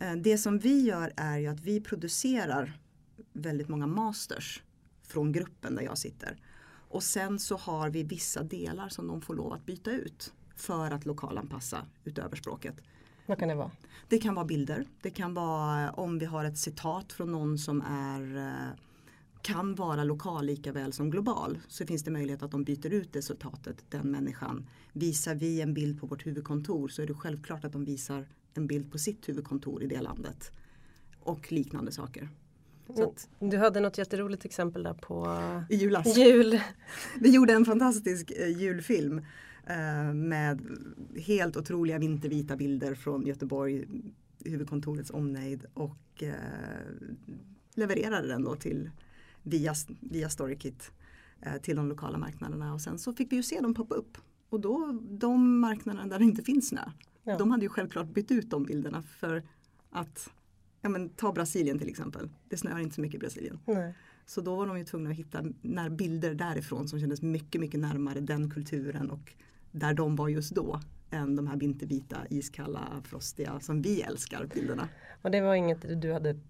Eh, 0.00 0.12
det 0.12 0.38
som 0.38 0.58
vi 0.58 0.80
gör 0.80 1.12
är 1.16 1.38
ju 1.38 1.46
att 1.46 1.60
vi 1.60 1.80
producerar 1.80 2.78
väldigt 3.32 3.68
många 3.68 3.86
masters 3.86 4.62
från 5.02 5.32
gruppen 5.32 5.74
där 5.74 5.82
jag 5.82 5.98
sitter. 5.98 6.36
Och 6.88 7.02
sen 7.02 7.38
så 7.38 7.56
har 7.56 7.90
vi 7.90 8.02
vissa 8.02 8.42
delar 8.42 8.88
som 8.88 9.06
de 9.06 9.20
får 9.20 9.34
lov 9.34 9.52
att 9.52 9.66
byta 9.66 9.90
ut 9.90 10.32
för 10.56 10.90
att 10.90 11.06
lokalanpassa 11.06 11.86
utöver 12.04 12.36
språket. 12.36 12.74
Vad 13.26 13.38
kan 13.38 13.48
det 13.48 13.54
vara? 13.54 13.70
Det 14.08 14.18
kan 14.18 14.34
vara 14.34 14.44
bilder. 14.44 14.86
Det 15.02 15.10
kan 15.10 15.34
vara 15.34 15.90
om 15.90 16.18
vi 16.18 16.26
har 16.26 16.44
ett 16.44 16.58
citat 16.58 17.12
från 17.12 17.32
någon 17.32 17.58
som 17.58 17.82
är 17.82 18.36
eh, 18.36 18.78
kan 19.42 19.74
vara 19.74 20.04
lokal 20.04 20.46
lika 20.46 20.72
väl 20.72 20.92
som 20.92 21.10
global 21.10 21.58
så 21.68 21.86
finns 21.86 22.04
det 22.04 22.10
möjlighet 22.10 22.42
att 22.42 22.50
de 22.50 22.64
byter 22.64 22.92
ut 22.92 23.12
det 23.12 23.22
citatet, 23.22 23.84
den 23.88 24.10
människan. 24.10 24.66
Visar 24.92 25.34
vi 25.34 25.60
en 25.60 25.74
bild 25.74 26.00
på 26.00 26.06
vårt 26.06 26.26
huvudkontor 26.26 26.88
så 26.88 27.02
är 27.02 27.06
det 27.06 27.14
självklart 27.14 27.64
att 27.64 27.72
de 27.72 27.84
visar 27.84 28.26
en 28.54 28.66
bild 28.66 28.92
på 28.92 28.98
sitt 28.98 29.28
huvudkontor 29.28 29.82
i 29.82 29.86
det 29.86 30.00
landet. 30.00 30.52
Och 31.20 31.52
liknande 31.52 31.92
saker. 31.92 32.28
Att, 32.88 33.28
du 33.40 33.56
hade 33.56 33.80
något 33.80 33.98
jätteroligt 33.98 34.44
exempel 34.44 34.82
där 34.82 34.94
på 34.94 35.26
I 35.70 35.76
julas. 35.76 36.16
jul. 36.16 36.60
Vi 37.20 37.34
gjorde 37.34 37.52
en 37.52 37.64
fantastisk 37.64 38.30
eh, 38.30 38.58
julfilm 38.58 39.18
eh, 39.66 40.14
med 40.14 40.60
helt 41.16 41.56
otroliga 41.56 41.98
vintervita 41.98 42.56
bilder 42.56 42.94
från 42.94 43.26
Göteborg, 43.26 43.84
huvudkontorets 44.44 45.10
omnejd 45.10 45.66
och 45.74 46.22
eh, 46.22 46.34
levererade 47.74 48.28
den 48.28 48.44
då 48.44 48.56
till 48.56 48.90
via, 49.42 49.74
via 50.00 50.30
Storykit 50.30 50.92
eh, 51.40 51.56
till 51.56 51.76
de 51.76 51.88
lokala 51.88 52.18
marknaderna 52.18 52.74
och 52.74 52.80
sen 52.80 52.98
så 52.98 53.12
fick 53.12 53.32
vi 53.32 53.36
ju 53.36 53.42
se 53.42 53.60
dem 53.60 53.74
poppa 53.74 53.94
upp. 53.94 54.18
Och 54.48 54.60
då 54.60 55.00
de 55.02 55.60
marknaderna 55.60 56.06
där 56.06 56.18
det 56.18 56.24
inte 56.24 56.42
finns 56.42 56.68
snö, 56.68 56.90
ja. 57.22 57.38
de 57.38 57.50
hade 57.50 57.62
ju 57.62 57.68
självklart 57.68 58.06
bytt 58.06 58.30
ut 58.30 58.50
de 58.50 58.64
bilderna 58.64 59.02
för 59.02 59.42
att 59.90 60.30
ja, 60.82 60.88
men, 60.88 61.08
ta 61.08 61.32
Brasilien 61.32 61.78
till 61.78 61.88
exempel. 61.88 62.30
Det 62.48 62.56
snöar 62.56 62.78
inte 62.78 62.94
så 62.94 63.00
mycket 63.00 63.14
i 63.14 63.18
Brasilien. 63.18 63.58
Nej. 63.64 63.94
Så 64.26 64.40
då 64.40 64.56
var 64.56 64.66
de 64.66 64.78
ju 64.78 64.84
tvungna 64.84 65.10
att 65.10 65.16
hitta 65.16 65.44
när 65.62 65.90
bilder 65.90 66.34
därifrån 66.34 66.88
som 66.88 67.00
kändes 67.00 67.22
mycket, 67.22 67.60
mycket 67.60 67.80
närmare 67.80 68.20
den 68.20 68.50
kulturen 68.50 69.10
och 69.10 69.32
där 69.72 69.94
de 69.94 70.16
var 70.16 70.28
just 70.28 70.54
då 70.54 70.80
än 71.10 71.36
de 71.36 71.46
här 71.46 71.56
vintervita, 71.56 72.16
iskalla, 72.30 73.02
frostiga 73.04 73.60
som 73.60 73.82
vi 73.82 74.02
älskar 74.02 74.46
bilderna. 74.54 74.88
Och 75.22 75.30
det 75.30 75.40
var 75.40 75.54
inget 75.54 76.02
du 76.02 76.12
hade 76.12 76.40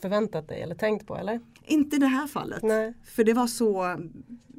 förväntat 0.00 0.48
dig 0.48 0.62
eller 0.62 0.74
tänkt 0.74 1.06
på 1.06 1.16
eller? 1.16 1.40
Inte 1.64 1.96
i 1.96 1.98
det 1.98 2.06
här 2.06 2.26
fallet. 2.26 2.62
Nej. 2.62 2.94
För 3.04 3.24
det 3.24 3.32
var 3.32 3.46
så, 3.46 3.82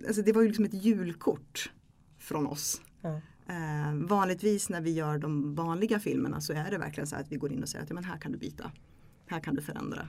alltså 0.08 0.22
det 0.22 0.34
var 0.34 0.42
ju 0.42 0.48
liksom 0.48 0.66
ett 0.66 0.74
julkort 0.74 1.72
från 2.18 2.48
oss. 2.48 2.82
Ja. 3.02 3.22
Eh, 3.48 3.94
vanligtvis 3.94 4.70
när 4.70 4.82
vi 4.82 4.92
gör 4.92 5.18
de 5.18 5.56
vanliga 5.56 6.00
filmerna 6.00 6.42
så 6.42 6.54
är 6.54 6.72
det 6.72 6.78
verkligen 6.78 7.08
så 7.08 7.16
att 7.16 7.32
vi 7.32 7.36
går 7.36 7.52
in 7.52 7.64
och 7.64 7.70
säger 7.70 7.84
att 7.84 7.90
ja, 7.90 7.94
men 7.96 8.04
här 8.04 8.18
kan 8.18 8.32
du 8.32 8.38
byta. 8.38 8.72
Här 9.34 9.40
kan 9.40 9.56
du 9.56 9.62
förändra. 9.62 10.08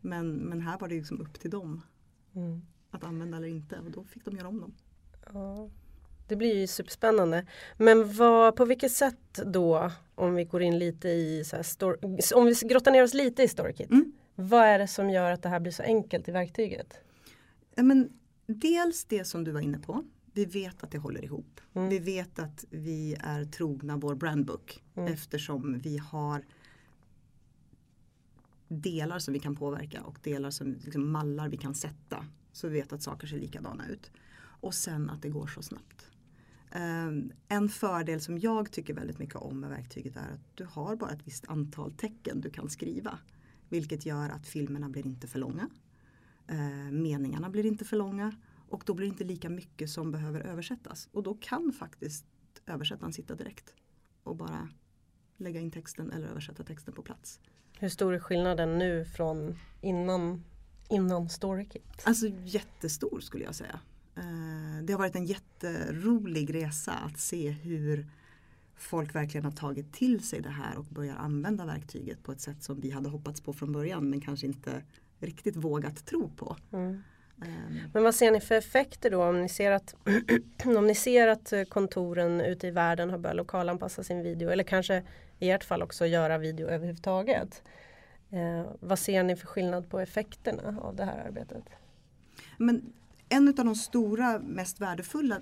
Men, 0.00 0.32
men 0.36 0.60
här 0.60 0.78
var 0.78 0.88
det 0.88 0.94
liksom 0.94 1.20
upp 1.20 1.40
till 1.40 1.50
dem 1.50 1.82
Mm. 2.34 2.62
att 2.90 3.04
använda 3.04 3.36
eller 3.36 3.48
inte 3.48 3.78
och 3.78 3.90
då 3.90 4.04
fick 4.04 4.24
de 4.24 4.36
göra 4.36 4.48
om 4.48 4.60
dem. 4.60 4.74
Ja. 5.32 5.70
Det 6.28 6.36
blir 6.36 6.54
ju 6.60 6.66
superspännande. 6.66 7.46
Men 7.78 8.12
vad, 8.14 8.56
på 8.56 8.64
vilket 8.64 8.92
sätt 8.92 9.40
då, 9.46 9.90
om 10.14 10.34
vi 10.34 10.44
går 10.44 10.62
in 10.62 10.78
lite 10.78 11.08
i, 11.08 11.44
så 11.44 11.56
här 11.56 11.62
stor- 11.62 11.98
om 12.34 12.46
vi 12.46 12.54
grottar 12.62 12.90
ner 12.92 13.02
oss 13.02 13.14
lite 13.14 13.42
i 13.42 13.48
StoryKit. 13.48 13.90
Mm. 13.90 14.12
Vad 14.34 14.64
är 14.64 14.78
det 14.78 14.86
som 14.88 15.10
gör 15.10 15.30
att 15.32 15.42
det 15.42 15.48
här 15.48 15.60
blir 15.60 15.72
så 15.72 15.82
enkelt 15.82 16.28
i 16.28 16.32
verktyget? 16.32 16.98
Ja, 17.74 17.82
men 17.82 18.08
dels 18.46 19.04
det 19.04 19.24
som 19.24 19.44
du 19.44 19.50
var 19.50 19.60
inne 19.60 19.78
på. 19.78 20.04
Vi 20.32 20.44
vet 20.44 20.82
att 20.82 20.90
det 20.90 20.98
håller 20.98 21.24
ihop. 21.24 21.60
Mm. 21.74 21.88
Vi 21.88 21.98
vet 21.98 22.38
att 22.38 22.64
vi 22.70 23.16
är 23.20 23.44
trogna 23.44 23.96
vår 23.96 24.14
brandbook 24.14 24.82
Mm. 24.96 25.12
eftersom 25.12 25.78
vi 25.78 25.98
har 25.98 26.44
delar 28.68 29.18
som 29.18 29.34
vi 29.34 29.40
kan 29.40 29.56
påverka 29.56 30.02
och 30.02 30.18
delar 30.22 30.50
som 30.50 30.72
liksom 30.72 31.10
mallar 31.12 31.48
vi 31.48 31.56
kan 31.56 31.74
sätta. 31.74 32.26
Så 32.52 32.68
vi 32.68 32.74
vet 32.74 32.92
att 32.92 33.02
saker 33.02 33.26
ser 33.26 33.38
likadana 33.38 33.88
ut. 33.88 34.10
Och 34.38 34.74
sen 34.74 35.10
att 35.10 35.22
det 35.22 35.28
går 35.28 35.46
så 35.46 35.62
snabbt. 35.62 36.10
Eh, 36.70 37.10
en 37.48 37.68
fördel 37.68 38.20
som 38.20 38.38
jag 38.38 38.72
tycker 38.72 38.94
väldigt 38.94 39.18
mycket 39.18 39.36
om 39.36 39.60
med 39.60 39.70
verktyget 39.70 40.16
är 40.16 40.32
att 40.32 40.56
du 40.56 40.64
har 40.64 40.96
bara 40.96 41.10
ett 41.10 41.26
visst 41.26 41.48
antal 41.48 41.92
tecken 41.92 42.40
du 42.40 42.50
kan 42.50 42.70
skriva. 42.70 43.18
Vilket 43.68 44.06
gör 44.06 44.28
att 44.28 44.46
filmerna 44.46 44.88
blir 44.88 45.06
inte 45.06 45.26
för 45.26 45.38
långa. 45.38 45.68
Eh, 46.46 46.90
meningarna 46.92 47.50
blir 47.50 47.66
inte 47.66 47.84
för 47.84 47.96
långa 47.96 48.36
och 48.68 48.82
då 48.86 48.94
blir 48.94 49.06
det 49.06 49.10
inte 49.10 49.24
lika 49.24 49.48
mycket 49.48 49.90
som 49.90 50.12
behöver 50.12 50.40
översättas. 50.40 51.08
Och 51.12 51.22
då 51.22 51.34
kan 51.34 51.72
faktiskt 51.72 52.26
översättaren 52.66 53.12
sitta 53.12 53.34
direkt 53.34 53.74
och 54.22 54.36
bara 54.36 54.68
lägga 55.36 55.60
in 55.60 55.70
texten 55.70 56.10
eller 56.10 56.28
översätta 56.28 56.64
texten 56.64 56.94
på 56.94 57.02
plats. 57.02 57.40
Hur 57.78 57.88
stor 57.88 58.14
är 58.14 58.18
skillnaden 58.18 58.78
nu 58.78 59.04
från 59.04 59.58
innan, 59.80 60.44
innan 60.88 61.28
StoryKit? 61.28 62.02
Alltså 62.04 62.26
jättestor 62.44 63.20
skulle 63.20 63.44
jag 63.44 63.54
säga. 63.54 63.80
Eh, 64.16 64.84
Det 64.84 64.92
har 64.92 64.98
varit 64.98 65.16
en 65.16 65.24
jätterolig 65.26 66.54
resa 66.54 66.92
att 66.92 67.18
se 67.20 67.50
hur 67.50 68.06
folk 68.76 69.14
verkligen 69.14 69.44
har 69.44 69.52
tagit 69.52 69.92
till 69.92 70.20
sig 70.24 70.40
det 70.40 70.50
här 70.50 70.78
och 70.78 70.84
börjar 70.84 71.16
använda 71.16 71.66
verktyget 71.66 72.22
på 72.22 72.32
ett 72.32 72.40
sätt 72.40 72.62
som 72.62 72.80
vi 72.80 72.90
hade 72.90 73.08
hoppats 73.08 73.40
på 73.40 73.52
från 73.52 73.72
början 73.72 74.10
men 74.10 74.20
kanske 74.20 74.46
inte 74.46 74.82
riktigt 75.18 75.56
vågat 75.56 76.06
tro 76.06 76.28
på. 76.36 76.56
Mm. 76.72 77.02
Eh, 77.42 77.48
Men 77.92 78.02
vad 78.02 78.14
ser 78.14 78.30
ni 78.30 78.40
för 78.40 78.54
effekter 78.54 79.10
då 79.10 79.24
om 79.24 79.42
ni 79.42 79.48
ser 79.48 79.70
att, 79.72 79.94
om 80.64 80.86
ni 80.86 80.94
ser 80.94 81.28
att 81.28 81.52
eh, 81.52 81.62
kontoren 81.64 82.40
ute 82.40 82.66
i 82.66 82.70
världen 82.70 83.10
har 83.10 83.18
börjat 83.18 83.36
lokalanpassa 83.36 84.04
sin 84.04 84.22
video 84.22 84.50
eller 84.50 84.64
kanske 84.64 85.02
i 85.38 85.50
ert 85.50 85.64
fall 85.64 85.82
också 85.82 86.06
göra 86.06 86.38
video 86.38 86.68
överhuvudtaget. 86.68 87.62
Eh, 88.30 88.66
vad 88.80 88.98
ser 88.98 89.22
ni 89.22 89.36
för 89.36 89.46
skillnad 89.46 89.90
på 89.90 90.00
effekterna 90.00 90.80
av 90.80 90.96
det 90.96 91.04
här 91.04 91.24
arbetet? 91.26 91.64
Men 92.58 92.92
en 93.28 93.48
av 93.48 93.54
de 93.54 93.74
stora, 93.74 94.38
mest 94.38 94.80
värdefulla 94.80 95.40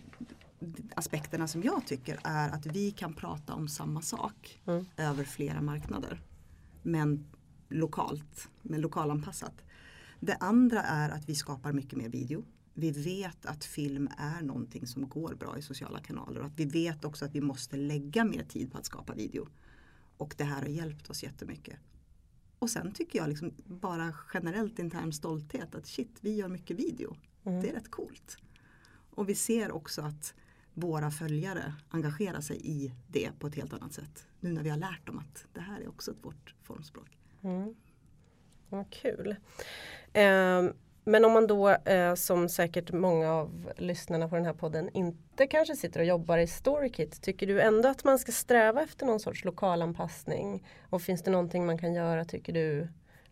aspekterna 0.94 1.48
som 1.48 1.62
jag 1.62 1.86
tycker 1.86 2.18
är 2.24 2.48
att 2.50 2.66
vi 2.66 2.90
kan 2.90 3.14
prata 3.14 3.52
om 3.54 3.68
samma 3.68 4.00
sak 4.02 4.60
Mm. 4.66 4.86
över 4.96 5.24
flera 5.24 5.60
marknader. 5.60 6.20
Men 6.82 7.26
lokalt, 7.68 8.48
men 8.62 8.80
lokalanpassat. 8.80 9.52
Det 10.25 10.37
andra 10.37 10.83
är 10.83 11.11
att 11.11 11.28
vi 11.28 11.35
skapar 11.35 11.73
mycket 11.73 11.99
mer 11.99 12.09
video. 12.09 12.45
Vi 12.75 12.90
vet 12.90 13.47
att 13.47 13.64
film 13.64 14.09
är 14.19 14.43
någonting 14.43 14.87
som 14.87 15.09
går 15.09 15.35
bra 15.35 15.59
i 15.59 15.62
sociala 15.62 16.00
kanaler 16.00 16.40
och 16.40 16.47
att 16.47 16.57
vi 16.57 16.64
vet 16.64 17.04
också 17.04 17.25
att 17.25 17.35
vi 17.35 17.40
måste 17.40 17.76
lägga 17.76 18.25
mer 18.25 18.45
tid 18.45 18.73
på 18.73 18.78
att 18.78 18.87
skapa 18.87 19.14
video. 19.14 19.49
Och 20.16 20.35
det 20.38 20.45
här 20.45 20.62
har 20.62 20.69
hjälpt 20.69 21.11
oss 21.11 21.23
jättemycket. 21.23 21.78
Och 22.59 22.71
sen 22.71 22.93
tycker 22.93 23.19
jag 23.19 23.28
liksom 23.28 23.52
bara 23.64 24.14
generellt 24.35 24.78
intern 24.78 25.12
stolthet 25.12 25.75
att 25.75 25.87
shit, 25.87 26.19
vi 26.21 26.35
gör 26.35 26.49
mycket 26.49 26.78
video. 26.78 27.16
Mm. 27.45 27.62
Det 27.62 27.71
är 27.71 27.75
rätt 27.75 27.90
coolt. 27.90 28.37
Och 29.11 29.28
vi 29.28 29.35
ser 29.35 29.73
också 29.73 30.02
att 30.02 30.35
våra 30.75 31.11
följare 31.11 31.75
engagerar 31.88 32.40
sig 32.40 32.61
i 32.62 32.93
det 33.07 33.31
på 33.38 33.47
ett 33.47 33.54
helt 33.54 33.73
annat 33.73 33.93
sätt. 33.93 34.26
Nu 34.40 34.52
när 34.52 34.62
vi 34.62 34.71
har 34.71 34.78
lärt 34.78 35.07
dem 35.07 35.19
att 35.19 35.47
det 35.52 35.61
här 35.61 35.81
är 35.81 35.88
också 35.88 36.11
ett 36.11 36.25
vårt 36.25 36.54
formspråk. 36.62 37.19
Mm. 37.43 37.75
Vad 38.68 38.90
kul. 38.90 39.37
Eh, 40.12 40.62
men 41.04 41.25
om 41.25 41.33
man 41.33 41.47
då 41.47 41.68
eh, 41.68 42.14
som 42.14 42.49
säkert 42.49 42.92
många 42.92 43.33
av 43.33 43.73
lyssnarna 43.76 44.28
på 44.28 44.37
den 44.37 44.44
här 44.44 44.52
podden 44.52 44.90
inte 44.94 45.47
kanske 45.47 45.76
sitter 45.76 46.00
och 46.00 46.06
jobbar 46.06 46.38
i 46.38 46.47
StoryKit. 46.47 47.23
Tycker 47.23 47.47
du 47.47 47.61
ändå 47.61 47.88
att 47.88 48.04
man 48.04 48.18
ska 48.18 48.33
sträva 48.33 48.83
efter 48.83 49.06
någon 49.06 49.21
sorts 49.21 49.44
lokalanpassning? 49.44 50.66
Och 50.90 51.02
finns 51.02 51.23
det 51.23 51.30
någonting 51.30 51.66
man 51.66 51.78
kan 51.78 51.94
göra 51.94 52.25
tycker 52.25 52.52
du 52.52 52.88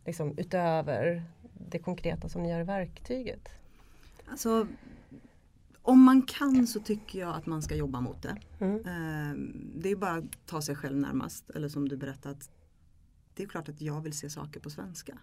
liksom, 0.06 0.38
utöver 0.38 1.22
det 1.70 1.78
konkreta 1.78 2.28
som 2.28 2.42
ni 2.42 2.50
gör 2.50 2.60
i 2.60 2.64
verktyget? 2.64 3.48
Alltså, 4.26 4.66
om 5.82 6.02
man 6.02 6.22
kan 6.22 6.66
så 6.66 6.80
tycker 6.80 7.18
jag 7.18 7.36
att 7.36 7.46
man 7.46 7.62
ska 7.62 7.74
jobba 7.74 8.00
mot 8.00 8.22
det. 8.22 8.36
Mm. 8.60 8.76
Eh, 8.76 9.36
Det 9.76 9.88
är 9.88 9.96
bara 9.96 10.12
att 10.14 10.46
ta 10.46 10.62
sig 10.62 10.76
själv 10.76 10.96
närmast. 10.96 11.50
Eller 11.50 11.68
som 11.68 11.88
du 11.88 11.96
berättat. 11.96 12.50
Det 13.34 13.42
är 13.42 13.46
klart 13.46 13.68
att 13.68 13.80
jag 13.80 14.00
vill 14.00 14.12
se 14.12 14.30
saker 14.30 14.60
på 14.60 14.70
svenska. 14.70 15.18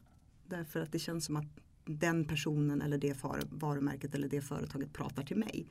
Därför 0.48 0.80
att 0.80 0.92
det 0.92 1.00
känns 1.00 1.26
som 1.26 1.36
att 1.36 1.48
den 1.86 2.26
personen 2.26 2.82
eller 2.82 2.98
det 2.98 3.24
varumärket 3.50 4.16
eller 4.16 4.30
det 4.30 4.42
företaget 4.42 4.94
pratar 4.94 5.24
till 5.24 5.38
mig. 5.38 5.68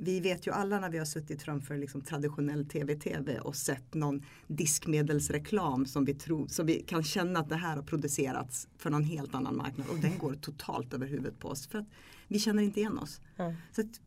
Vi 0.00 0.20
vet 0.20 0.46
ju 0.46 0.52
alla 0.52 0.80
när 0.80 0.90
vi 0.90 0.98
har 0.98 1.04
suttit 1.04 1.42
framför 1.42 1.76
liksom 1.76 2.00
traditionell 2.00 2.68
tv-tv 2.68 3.38
och 3.38 3.56
sett 3.56 3.94
någon 3.94 4.24
diskmedelsreklam 4.46 5.86
som 5.86 6.04
vi, 6.04 6.14
tror, 6.14 6.46
som 6.46 6.66
vi 6.66 6.82
kan 6.82 7.02
känna 7.02 7.40
att 7.40 7.48
det 7.48 7.56
här 7.56 7.76
har 7.76 7.82
producerats 7.82 8.68
för 8.76 8.90
någon 8.90 9.04
helt 9.04 9.34
annan 9.34 9.56
marknad 9.56 9.88
och 9.88 9.98
den 9.98 10.18
går 10.18 10.34
totalt 10.34 10.94
över 10.94 11.06
huvudet 11.06 11.38
på 11.38 11.48
oss. 11.48 11.66
För 11.66 11.78
att 11.78 11.86
vi 12.28 12.38
känner 12.38 12.62
inte 12.62 12.80
igen 12.80 12.98
oss. 12.98 13.20
Ja. 13.36 13.54
Så 13.72 13.80
att, 13.80 14.00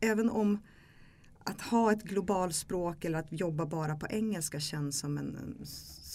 även 0.00 0.30
om 0.30 0.58
att 1.38 1.60
ha 1.60 1.92
ett 1.92 2.02
globalspråk 2.02 3.04
eller 3.04 3.18
att 3.18 3.32
jobba 3.40 3.66
bara 3.66 3.96
på 3.96 4.06
engelska 4.06 4.60
känns 4.60 4.98
som 4.98 5.18
en, 5.18 5.56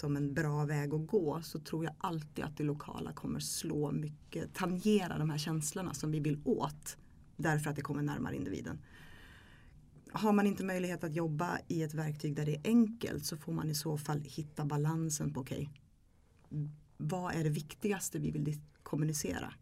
som 0.01 0.17
en 0.17 0.33
bra 0.33 0.65
väg 0.65 0.93
att 0.93 1.07
gå 1.07 1.41
så 1.41 1.59
tror 1.59 1.85
jag 1.85 1.93
alltid 1.97 2.45
att 2.45 2.57
det 2.57 2.63
lokala 2.63 3.13
kommer 3.13 3.39
slå 3.39 3.91
mycket, 3.91 4.53
tangera 4.53 5.17
de 5.17 5.29
här 5.29 5.37
känslorna 5.37 5.93
som 5.93 6.11
vi 6.11 6.19
vill 6.19 6.41
åt 6.45 6.97
därför 7.37 7.69
att 7.69 7.75
det 7.75 7.81
kommer 7.81 8.03
närmare 8.03 8.35
individen. 8.35 8.79
Har 10.11 10.33
man 10.33 10.47
inte 10.47 10.63
möjlighet 10.63 11.03
att 11.03 11.15
jobba 11.15 11.59
i 11.67 11.83
ett 11.83 11.93
verktyg 11.93 12.35
där 12.35 12.45
det 12.45 12.55
är 12.55 12.61
enkelt 12.63 13.25
så 13.25 13.37
får 13.37 13.53
man 13.53 13.69
i 13.69 13.75
så 13.75 13.97
fall 13.97 14.21
hitta 14.21 14.65
balansen 14.65 15.33
på 15.33 15.41
okej, 15.41 15.69
vad 16.97 17.35
är 17.35 17.43
det 17.43 17.49
viktigaste 17.49 18.19
vi 18.19 18.31
vill 18.31 18.59
kommunicera? 18.83 19.53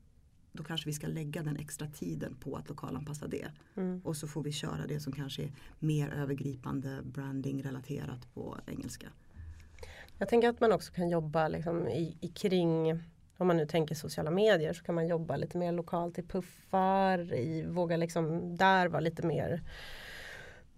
Då 0.52 0.64
kanske 0.64 0.90
vi 0.90 0.94
ska 0.94 1.08
lägga 1.08 1.44
den 1.44 1.58
extra 1.58 1.88
tiden 1.88 2.36
på 2.36 2.56
att 2.56 2.70
lokalanpassa 2.70 3.28
det. 3.28 3.52
Mm. 3.76 4.02
Och 4.04 4.18
så 4.18 4.28
får 4.28 4.44
vi 4.44 4.52
köra 4.52 4.88
det 4.88 5.00
som 5.00 5.14
kanske 5.14 5.44
är 5.44 5.52
mer 5.80 6.10
övergripande 6.10 7.02
branding 7.04 7.64
relaterat 7.64 8.34
på 8.34 8.58
engelska. 8.66 9.08
Jag 10.20 10.30
tänker 10.30 10.50
att 10.50 10.60
man 10.60 10.72
också 10.72 10.94
kan 10.94 11.10
jobba 11.10 11.48
liksom 11.48 11.88
i, 11.88 12.18
i 12.22 12.28
kring 12.28 13.04
om 13.38 13.48
man 13.48 13.58
nu 13.58 13.66
tänker 13.66 13.96
sociala 13.96 14.32
medier 14.32 14.74
så 14.74 14.84
kan 14.84 14.96
man 14.96 15.08
jobba 15.08 15.36
lite 15.36 15.58
mer 15.58 15.72
lokalt 15.72 16.20
i 16.20 16.24
puffar, 16.24 17.34
i, 17.34 17.66
våga 17.68 17.98
liksom 17.98 18.56
där 18.58 18.88
vara 18.88 19.00
lite 19.00 19.26
mer 19.26 19.62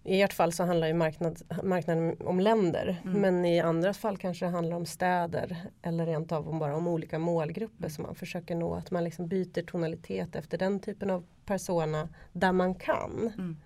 i 0.04 0.22
ert 0.22 0.32
fall 0.32 0.52
så 0.52 0.64
handlar 0.64 0.86
ju 0.86 0.94
marknad, 0.94 1.42
marknaden 1.62 2.16
om 2.20 2.40
länder 2.40 3.00
Mm. 3.04 3.20
men 3.20 3.44
i 3.44 3.60
andra 3.60 3.94
fall 3.94 4.16
kanske 4.16 4.44
det 4.44 4.50
handlar 4.50 4.76
om 4.76 4.86
städer 4.86 5.56
eller 5.82 6.06
rent 6.06 6.32
av 6.32 6.48
om 6.48 6.58
bara 6.58 6.76
om 6.76 6.88
olika 6.88 7.18
målgrupper 7.18 7.88
som 7.88 8.04
man 8.04 8.14
försöker 8.14 8.54
nå. 8.54 8.74
Att 8.74 8.90
man 8.90 9.04
liksom 9.04 9.28
byter 9.28 9.62
tonalitet 9.62 10.36
efter 10.36 10.58
den 10.58 10.80
typen 10.80 11.10
av 11.10 11.24
persona 11.44 12.08
där 12.32 12.52
man 12.52 12.74
kan. 12.74 13.32
Mm. 13.38 13.56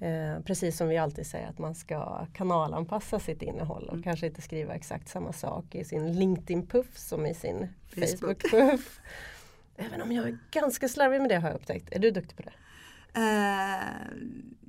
Eh, 0.00 0.40
precis 0.40 0.76
som 0.76 0.88
vi 0.88 0.98
alltid 0.98 1.26
säger 1.26 1.48
att 1.48 1.58
man 1.58 1.74
ska 1.74 2.26
kanalanpassa 2.32 3.20
sitt 3.20 3.42
innehåll 3.42 3.84
och 3.84 3.92
Mm. 3.92 4.02
kanske 4.02 4.26
inte 4.26 4.42
skriva 4.42 4.74
exakt 4.74 5.08
samma 5.08 5.32
sak 5.32 5.74
i 5.74 5.84
sin 5.84 6.12
LinkedIn-puff 6.18 6.96
som 6.98 7.26
i 7.26 7.34
sin 7.34 7.68
Facebook. 7.88 8.42
Facebook-puff. 8.42 9.00
Även 9.76 10.02
om 10.02 10.12
jag 10.12 10.28
är 10.28 10.38
ganska 10.50 10.88
slarvig 10.88 11.20
med 11.20 11.30
det 11.30 11.36
har 11.36 11.48
jag 11.48 11.56
upptäckt. 11.56 11.92
Är 11.92 11.98
du 11.98 12.10
duktig 12.10 12.36
på 12.36 12.42
det? 12.42 12.52
Eh, 13.14 13.80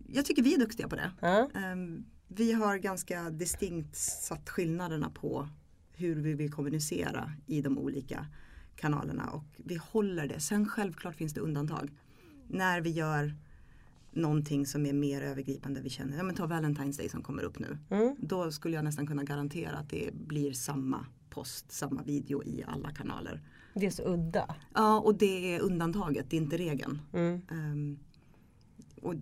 jag 0.08 0.26
tycker 0.26 0.44
vi 0.44 0.54
är 0.54 0.60
duktiga 0.60 0.88
på 0.88 0.96
det. 0.96 1.12
Ja. 1.22 1.50
Ehm, 1.56 2.06
vi 2.28 2.54
har 2.54 2.78
ganska 2.78 3.30
distinkt 3.30 3.96
satt 3.96 4.50
skillnaderna 4.50 5.10
på 5.10 5.50
hur 5.94 6.16
vi 6.16 6.34
vill 6.34 6.52
kommunicera 6.52 7.32
i 7.48 7.62
de 7.62 7.78
olika 7.78 8.28
kanalerna 8.76 9.30
och 9.30 9.44
vi 9.58 9.76
håller 9.76 10.28
det. 10.28 10.40
Sen 10.40 10.68
självklart 10.68 11.16
finns 11.16 11.34
det 11.34 11.42
undantag. 11.42 11.92
När 12.48 12.82
vi 12.82 12.90
gör 12.90 13.34
någonting 14.16 14.66
som 14.66 14.86
är 14.86 14.94
mer 14.94 15.22
övergripande 15.22 15.82
vi 15.82 15.90
känner. 15.90 16.18
Ja, 16.18 16.24
men 16.24 16.36
ta 16.36 16.48
Valentine's 16.48 16.98
Day 16.98 17.10
som 17.10 17.22
kommer 17.24 17.44
upp 17.44 17.60
nu. 17.60 17.78
Mm. 17.90 18.16
Då 18.20 18.52
skulle 18.52 18.76
jag 18.76 18.84
nästan 18.84 19.08
kunna 19.08 19.24
garantera 19.24 19.78
att 19.78 19.90
det 19.90 20.10
blir 20.14 20.54
samma 20.54 21.06
post, 21.30 21.72
samma 21.72 22.04
video 22.04 22.44
i 22.44 22.64
alla 22.68 22.92
kanaler. 22.92 23.42
Det 23.74 23.86
är 23.86 23.90
så 23.90 24.04
udda. 24.04 24.56
Ja, 24.74 25.00
och 25.00 25.16
det 25.16 25.56
är 25.56 25.60
undantaget, 25.60 26.30
det 26.30 26.38
är 26.38 26.42
inte 26.42 26.58
regeln. 26.58 27.02
Mm. 27.14 27.42
Um, 27.52 28.00
och 29.02 29.16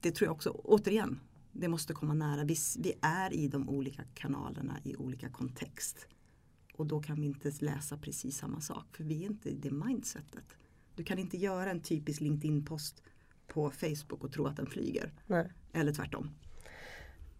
det 0.00 0.10
tror 0.10 0.26
jag 0.26 0.34
också, 0.34 0.50
återigen, 0.50 1.20
det 1.52 1.68
måste 1.68 1.94
komma 1.94 2.14
nära. 2.14 2.44
Vi, 2.44 2.56
vi 2.78 2.92
är 3.00 3.32
i 3.32 3.48
de 3.48 3.68
olika 3.68 4.02
kanalerna 4.14 4.78
i 4.84 4.96
olika 4.96 5.28
kontext. 5.28 6.06
Och 6.74 6.86
då 6.86 7.00
kan 7.00 7.20
vi 7.20 7.26
inte 7.26 7.52
läsa 7.60 7.96
precis 7.96 8.36
samma 8.36 8.60
sak 8.60 8.96
för 8.96 9.04
vi 9.04 9.22
är 9.22 9.26
inte 9.26 9.48
i 9.48 9.54
det 9.54 9.70
mindsetet. 9.70 10.56
Du 10.94 11.04
kan 11.04 11.18
inte 11.18 11.36
göra 11.36 11.70
en 11.70 11.80
typisk 11.80 12.20
LinkedIn-post 12.20 13.02
på 13.48 13.70
Facebook 13.70 14.24
och 14.24 14.32
tro 14.32 14.46
att 14.46 14.56
den 14.56 14.66
flyger. 14.66 15.12
Nej. 15.26 15.48
Eller 15.72 15.92
tvärtom. 15.92 16.30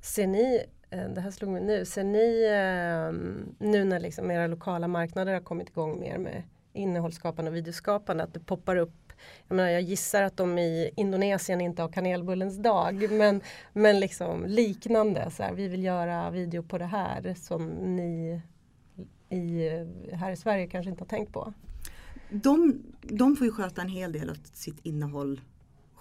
Ser 0.01 0.27
ni, 0.27 0.65
eh, 0.91 1.09
det 1.09 1.21
här 1.21 1.31
slog 1.31 1.51
mig 1.51 1.63
nu, 1.63 1.85
ser 1.85 2.05
ni 2.05 2.45
eh, 2.45 3.69
nu 3.69 3.85
när 3.85 4.01
liksom 4.01 4.31
era 4.31 4.47
lokala 4.47 4.89
marknader 4.89 5.33
har 5.33 5.41
kommit 5.41 5.69
igång 5.69 6.01
mer 6.01 6.19
med 6.19 6.43
innehållsskapande 6.73 7.51
och 7.51 7.57
videoskapande 7.57 8.25
att 8.25 8.35
det 8.35 8.41
poppar 8.41 8.77
upp 8.77 9.09
jag, 9.49 9.57
menar, 9.57 9.71
jag 9.71 9.83
gissar 9.83 10.23
att 10.23 10.37
de 10.37 10.59
i 10.59 10.91
Indonesien 10.97 11.61
inte 11.61 11.83
har 11.83 11.89
kanelbullens 11.89 12.57
dag 12.57 13.11
men, 13.11 13.41
men 13.73 14.01
liksom 14.01 14.47
liknande. 14.47 15.31
Så 15.31 15.43
här, 15.43 15.53
vi 15.53 15.69
vill 15.69 15.85
göra 15.85 16.31
video 16.31 16.63
på 16.63 16.79
det 16.79 16.85
här 16.85 17.35
som 17.35 17.67
ni 17.97 18.41
i, 19.29 19.69
här 20.13 20.33
i 20.33 20.37
Sverige 20.37 20.67
kanske 20.67 20.91
inte 20.91 21.03
har 21.03 21.09
tänkt 21.09 21.33
på. 21.33 21.53
De, 22.31 22.83
de 23.03 23.37
får 23.37 23.47
ju 23.47 23.53
sköta 23.53 23.83
en 23.83 23.89
hel 23.89 24.13
del 24.13 24.31
av 24.31 24.37
sitt 24.53 24.87
innehåll 24.87 25.41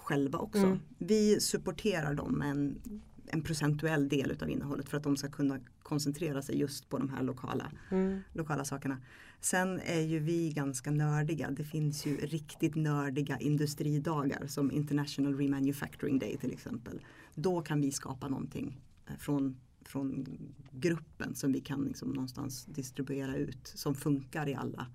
själva 0.08 0.38
också. 0.38 0.66
Mm. 0.66 0.78
Vi 0.98 1.40
supporterar 1.40 2.14
dem 2.14 2.32
med 2.32 2.50
en, 2.50 2.78
en 3.26 3.42
procentuell 3.42 4.08
del 4.08 4.36
av 4.42 4.50
innehållet 4.50 4.88
för 4.88 4.96
att 4.96 5.02
de 5.02 5.16
ska 5.16 5.28
kunna 5.28 5.58
koncentrera 5.82 6.42
sig 6.42 6.58
just 6.58 6.88
på 6.88 6.98
de 6.98 7.08
här 7.08 7.22
lokala, 7.22 7.72
mm. 7.90 8.20
lokala 8.32 8.64
sakerna. 8.64 8.98
Sen 9.40 9.80
är 9.80 10.00
ju 10.00 10.18
vi 10.18 10.52
ganska 10.52 10.90
nördiga. 10.90 11.50
Det 11.50 11.64
finns 11.64 12.06
ju 12.06 12.16
riktigt 12.16 12.74
nördiga 12.74 13.38
industridagar 13.38 14.46
som 14.46 14.70
International 14.70 15.36
Remanufacturing 15.36 16.18
Day 16.18 16.36
till 16.36 16.52
exempel. 16.52 17.00
Då 17.34 17.60
kan 17.60 17.80
vi 17.80 17.92
skapa 17.92 18.28
någonting 18.28 18.80
eh, 19.06 19.16
från, 19.18 19.56
från 19.84 20.26
gruppen 20.72 21.34
som 21.34 21.52
vi 21.52 21.60
kan 21.60 21.84
liksom 21.84 22.08
någonstans 22.08 22.64
distribuera 22.64 23.36
ut 23.36 23.66
som 23.66 23.94
funkar 23.94 24.48
i 24.48 24.54
alla, 24.54 24.86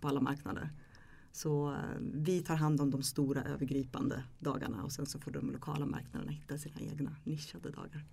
på 0.00 0.08
alla 0.08 0.20
marknader. 0.20 0.70
Så 1.34 1.70
eh, 1.70 2.00
vi 2.00 2.42
tar 2.42 2.54
hand 2.54 2.80
om 2.80 2.90
de 2.90 3.02
stora 3.02 3.42
övergripande 3.42 4.22
dagarna 4.38 4.84
och 4.84 4.92
sen 4.92 5.06
så 5.06 5.18
får 5.18 5.30
de 5.30 5.50
lokala 5.50 5.86
marknaderna 5.86 6.32
hitta 6.32 6.58
sina 6.58 6.80
egna 6.80 7.16
nischade 7.24 7.70
dagar. 7.70 8.04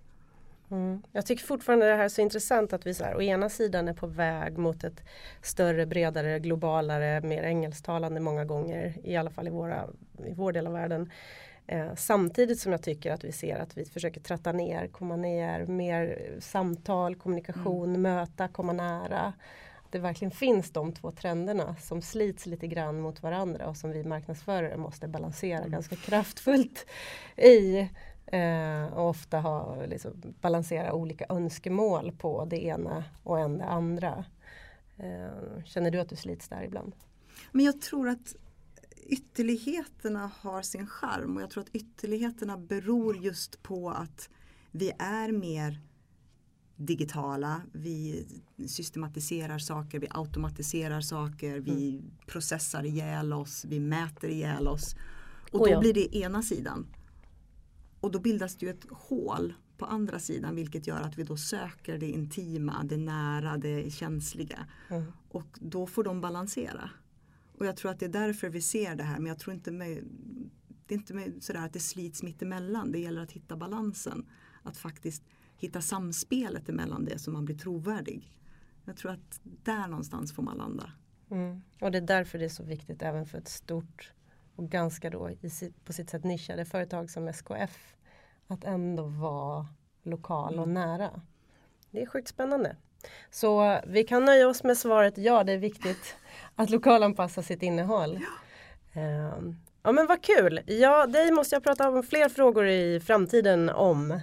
Mm. 0.71 1.01
Jag 1.11 1.25
tycker 1.25 1.43
fortfarande 1.43 1.85
det 1.85 1.95
här 1.95 2.03
är 2.03 2.09
så 2.09 2.21
intressant 2.21 2.73
att 2.73 2.85
vi 2.85 2.93
så 2.93 3.03
här, 3.03 3.17
å 3.17 3.21
ena 3.21 3.49
sidan 3.49 3.87
är 3.87 3.93
på 3.93 4.07
väg 4.07 4.57
mot 4.57 4.83
ett 4.83 5.03
större, 5.41 5.85
bredare, 5.85 6.39
globalare, 6.39 7.21
mer 7.21 7.43
engelsktalande 7.43 8.19
många 8.19 8.45
gånger, 8.45 8.97
i 9.03 9.15
alla 9.15 9.29
fall 9.29 9.47
i, 9.47 9.51
våra, 9.51 9.87
i 10.25 10.33
vår 10.33 10.51
del 10.51 10.67
av 10.67 10.73
världen. 10.73 11.11
Eh, 11.67 11.95
samtidigt 11.95 12.59
som 12.59 12.71
jag 12.71 12.81
tycker 12.81 13.11
att 13.11 13.23
vi 13.23 13.31
ser 13.31 13.59
att 13.59 13.77
vi 13.77 13.85
försöker 13.85 14.21
tratta 14.21 14.51
ner, 14.51 14.87
komma 14.87 15.15
ner, 15.15 15.65
mer 15.65 16.17
samtal, 16.39 17.15
kommunikation, 17.15 17.89
mm. 17.89 18.01
möta, 18.01 18.47
komma 18.47 18.73
nära. 18.73 19.33
Det 19.91 19.99
verkligen 19.99 20.31
finns 20.31 20.71
de 20.71 20.93
två 20.93 21.11
trenderna 21.11 21.75
som 21.75 22.01
slits 22.01 22.45
lite 22.45 22.67
grann 22.67 23.01
mot 23.01 23.23
varandra 23.23 23.67
och 23.67 23.77
som 23.77 23.91
vi 23.91 24.03
marknadsförare 24.03 24.77
måste 24.77 25.07
balansera 25.07 25.57
mm. 25.57 25.71
ganska 25.71 25.95
kraftfullt 25.95 26.85
i. 27.37 27.89
Eh, 28.25 28.85
och 28.93 29.09
ofta 29.09 29.39
ha, 29.39 29.85
liksom, 29.85 30.11
balansera 30.41 30.93
olika 30.93 31.25
önskemål 31.29 32.11
på 32.11 32.45
det 32.45 32.63
ena 32.63 33.03
och 33.23 33.39
än 33.39 33.57
det 33.57 33.65
andra. 33.65 34.25
Eh, 34.97 35.63
känner 35.65 35.91
du 35.91 35.99
att 35.99 36.09
du 36.09 36.15
slits 36.15 36.47
där 36.47 36.63
ibland? 36.63 36.95
Men 37.51 37.65
jag 37.65 37.81
tror 37.81 38.09
att 38.09 38.35
ytterligheterna 39.07 40.31
har 40.39 40.61
sin 40.61 40.87
charm 40.87 41.37
och 41.37 41.43
jag 41.43 41.49
tror 41.49 41.63
att 41.63 41.75
ytterligheterna 41.75 42.57
beror 42.57 43.17
just 43.17 43.63
på 43.63 43.89
att 43.89 44.29
vi 44.71 44.91
är 44.99 45.31
mer 45.31 45.79
digitala, 46.85 47.61
vi 47.71 48.25
systematiserar 48.67 49.59
saker, 49.59 49.99
vi 49.99 50.07
automatiserar 50.09 51.01
saker, 51.01 51.59
vi 51.59 51.89
mm. 51.89 52.11
processar 52.27 52.83
ihjäl 52.83 53.33
oss, 53.33 53.65
vi 53.65 53.79
mäter 53.79 54.29
ihjäl 54.29 54.67
oss. 54.67 54.95
Och 55.51 55.59
då 55.59 55.65
oh 55.65 55.71
ja. 55.71 55.79
blir 55.79 55.93
det 55.93 56.17
ena 56.17 56.41
sidan. 56.43 56.87
Och 57.99 58.11
då 58.11 58.19
bildas 58.19 58.55
det 58.55 58.65
ju 58.65 58.71
ett 58.71 58.85
hål 58.89 59.53
på 59.77 59.85
andra 59.85 60.19
sidan 60.19 60.55
vilket 60.55 60.87
gör 60.87 61.01
att 61.01 61.17
vi 61.17 61.23
då 61.23 61.37
söker 61.37 61.97
det 61.97 62.09
intima, 62.09 62.83
det 62.83 62.97
nära, 62.97 63.57
det 63.57 63.93
känsliga. 63.93 64.67
Mm. 64.89 65.11
Och 65.29 65.47
då 65.59 65.87
får 65.87 66.03
de 66.03 66.21
balansera. 66.21 66.89
Och 67.57 67.65
jag 67.65 67.77
tror 67.77 67.91
att 67.91 67.99
det 67.99 68.05
är 68.05 68.09
därför 68.09 68.49
vi 68.49 68.61
ser 68.61 68.95
det 68.95 69.03
här 69.03 69.17
men 69.17 69.25
jag 69.25 69.39
tror 69.39 69.53
inte 69.53 69.71
med, 69.71 70.03
det 70.85 70.93
är 70.93 70.97
inte 70.99 71.13
med 71.13 71.43
sådär 71.43 71.65
att 71.65 71.73
det 71.73 71.79
slits 71.79 72.23
mitt 72.23 72.41
emellan. 72.41 72.91
Det 72.91 72.99
gäller 72.99 73.21
att 73.21 73.31
hitta 73.31 73.55
balansen. 73.55 74.25
Att 74.63 74.77
faktiskt 74.77 75.23
hitta 75.61 75.81
samspelet 75.81 76.69
emellan 76.69 77.05
det 77.05 77.19
så 77.19 77.31
man 77.31 77.45
blir 77.45 77.57
trovärdig. 77.57 78.37
Jag 78.85 78.97
tror 78.97 79.11
att 79.11 79.39
där 79.43 79.87
någonstans 79.87 80.35
får 80.35 80.43
man 80.43 80.57
landa. 80.57 80.91
Mm. 81.31 81.61
Och 81.81 81.91
det 81.91 81.97
är 81.97 82.01
därför 82.01 82.39
det 82.39 82.45
är 82.45 82.49
så 82.49 82.63
viktigt 82.63 83.01
även 83.01 83.25
för 83.25 83.37
ett 83.37 83.47
stort 83.47 84.13
och 84.55 84.69
ganska 84.69 85.09
då 85.09 85.29
på 85.85 85.93
sitt 85.93 86.09
sätt 86.09 86.23
nischade 86.23 86.65
företag 86.65 87.09
som 87.09 87.27
SKF 87.27 87.95
att 88.47 88.63
ändå 88.63 89.03
vara 89.03 89.67
lokal 90.03 90.59
och 90.59 90.67
mm. 90.67 90.73
nära. 90.73 91.21
Det 91.91 92.01
är 92.01 92.05
sjukt 92.05 92.27
spännande. 92.27 92.75
Så 93.29 93.79
vi 93.87 94.03
kan 94.03 94.25
nöja 94.25 94.47
oss 94.47 94.63
med 94.63 94.77
svaret 94.77 95.17
ja, 95.17 95.43
det 95.43 95.53
är 95.53 95.57
viktigt 95.57 96.15
att 96.55 96.69
lokalanpassa 96.69 97.43
sitt 97.43 97.63
innehåll. 97.63 98.19
Ja. 98.93 99.37
Um, 99.37 99.57
ja 99.83 99.91
men 99.91 100.07
vad 100.07 100.23
kul! 100.23 100.61
Ja, 100.65 101.07
dig 101.07 101.31
måste 101.31 101.55
jag 101.55 101.63
prata 101.63 101.89
om 101.89 102.03
fler 102.03 102.29
frågor 102.29 102.67
i 102.67 102.99
framtiden 102.99 103.69
om. 103.69 104.19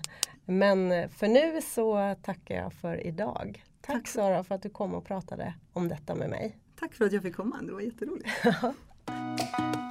Men 0.51 1.09
för 1.11 1.29
nu 1.29 1.61
så 1.63 2.15
tackar 2.23 2.55
jag 2.55 2.73
för 2.73 3.07
idag. 3.07 3.65
Tack, 3.81 3.97
Tack 3.97 4.09
Sara 4.09 4.45
för 4.45 4.55
att 4.55 4.63
du 4.63 4.71
kom 4.71 4.95
och 4.95 5.05
pratade 5.05 5.55
om 5.73 5.89
detta 5.89 6.15
med 6.15 6.31
mig. 6.31 6.59
Tack 6.81 6.95
för 6.95 7.05
att 7.05 7.13
jag 7.13 7.23
fick 7.23 7.37
komma, 7.37 7.57
det 7.63 7.73
var 7.73 7.81
jätteroligt. 7.81 8.29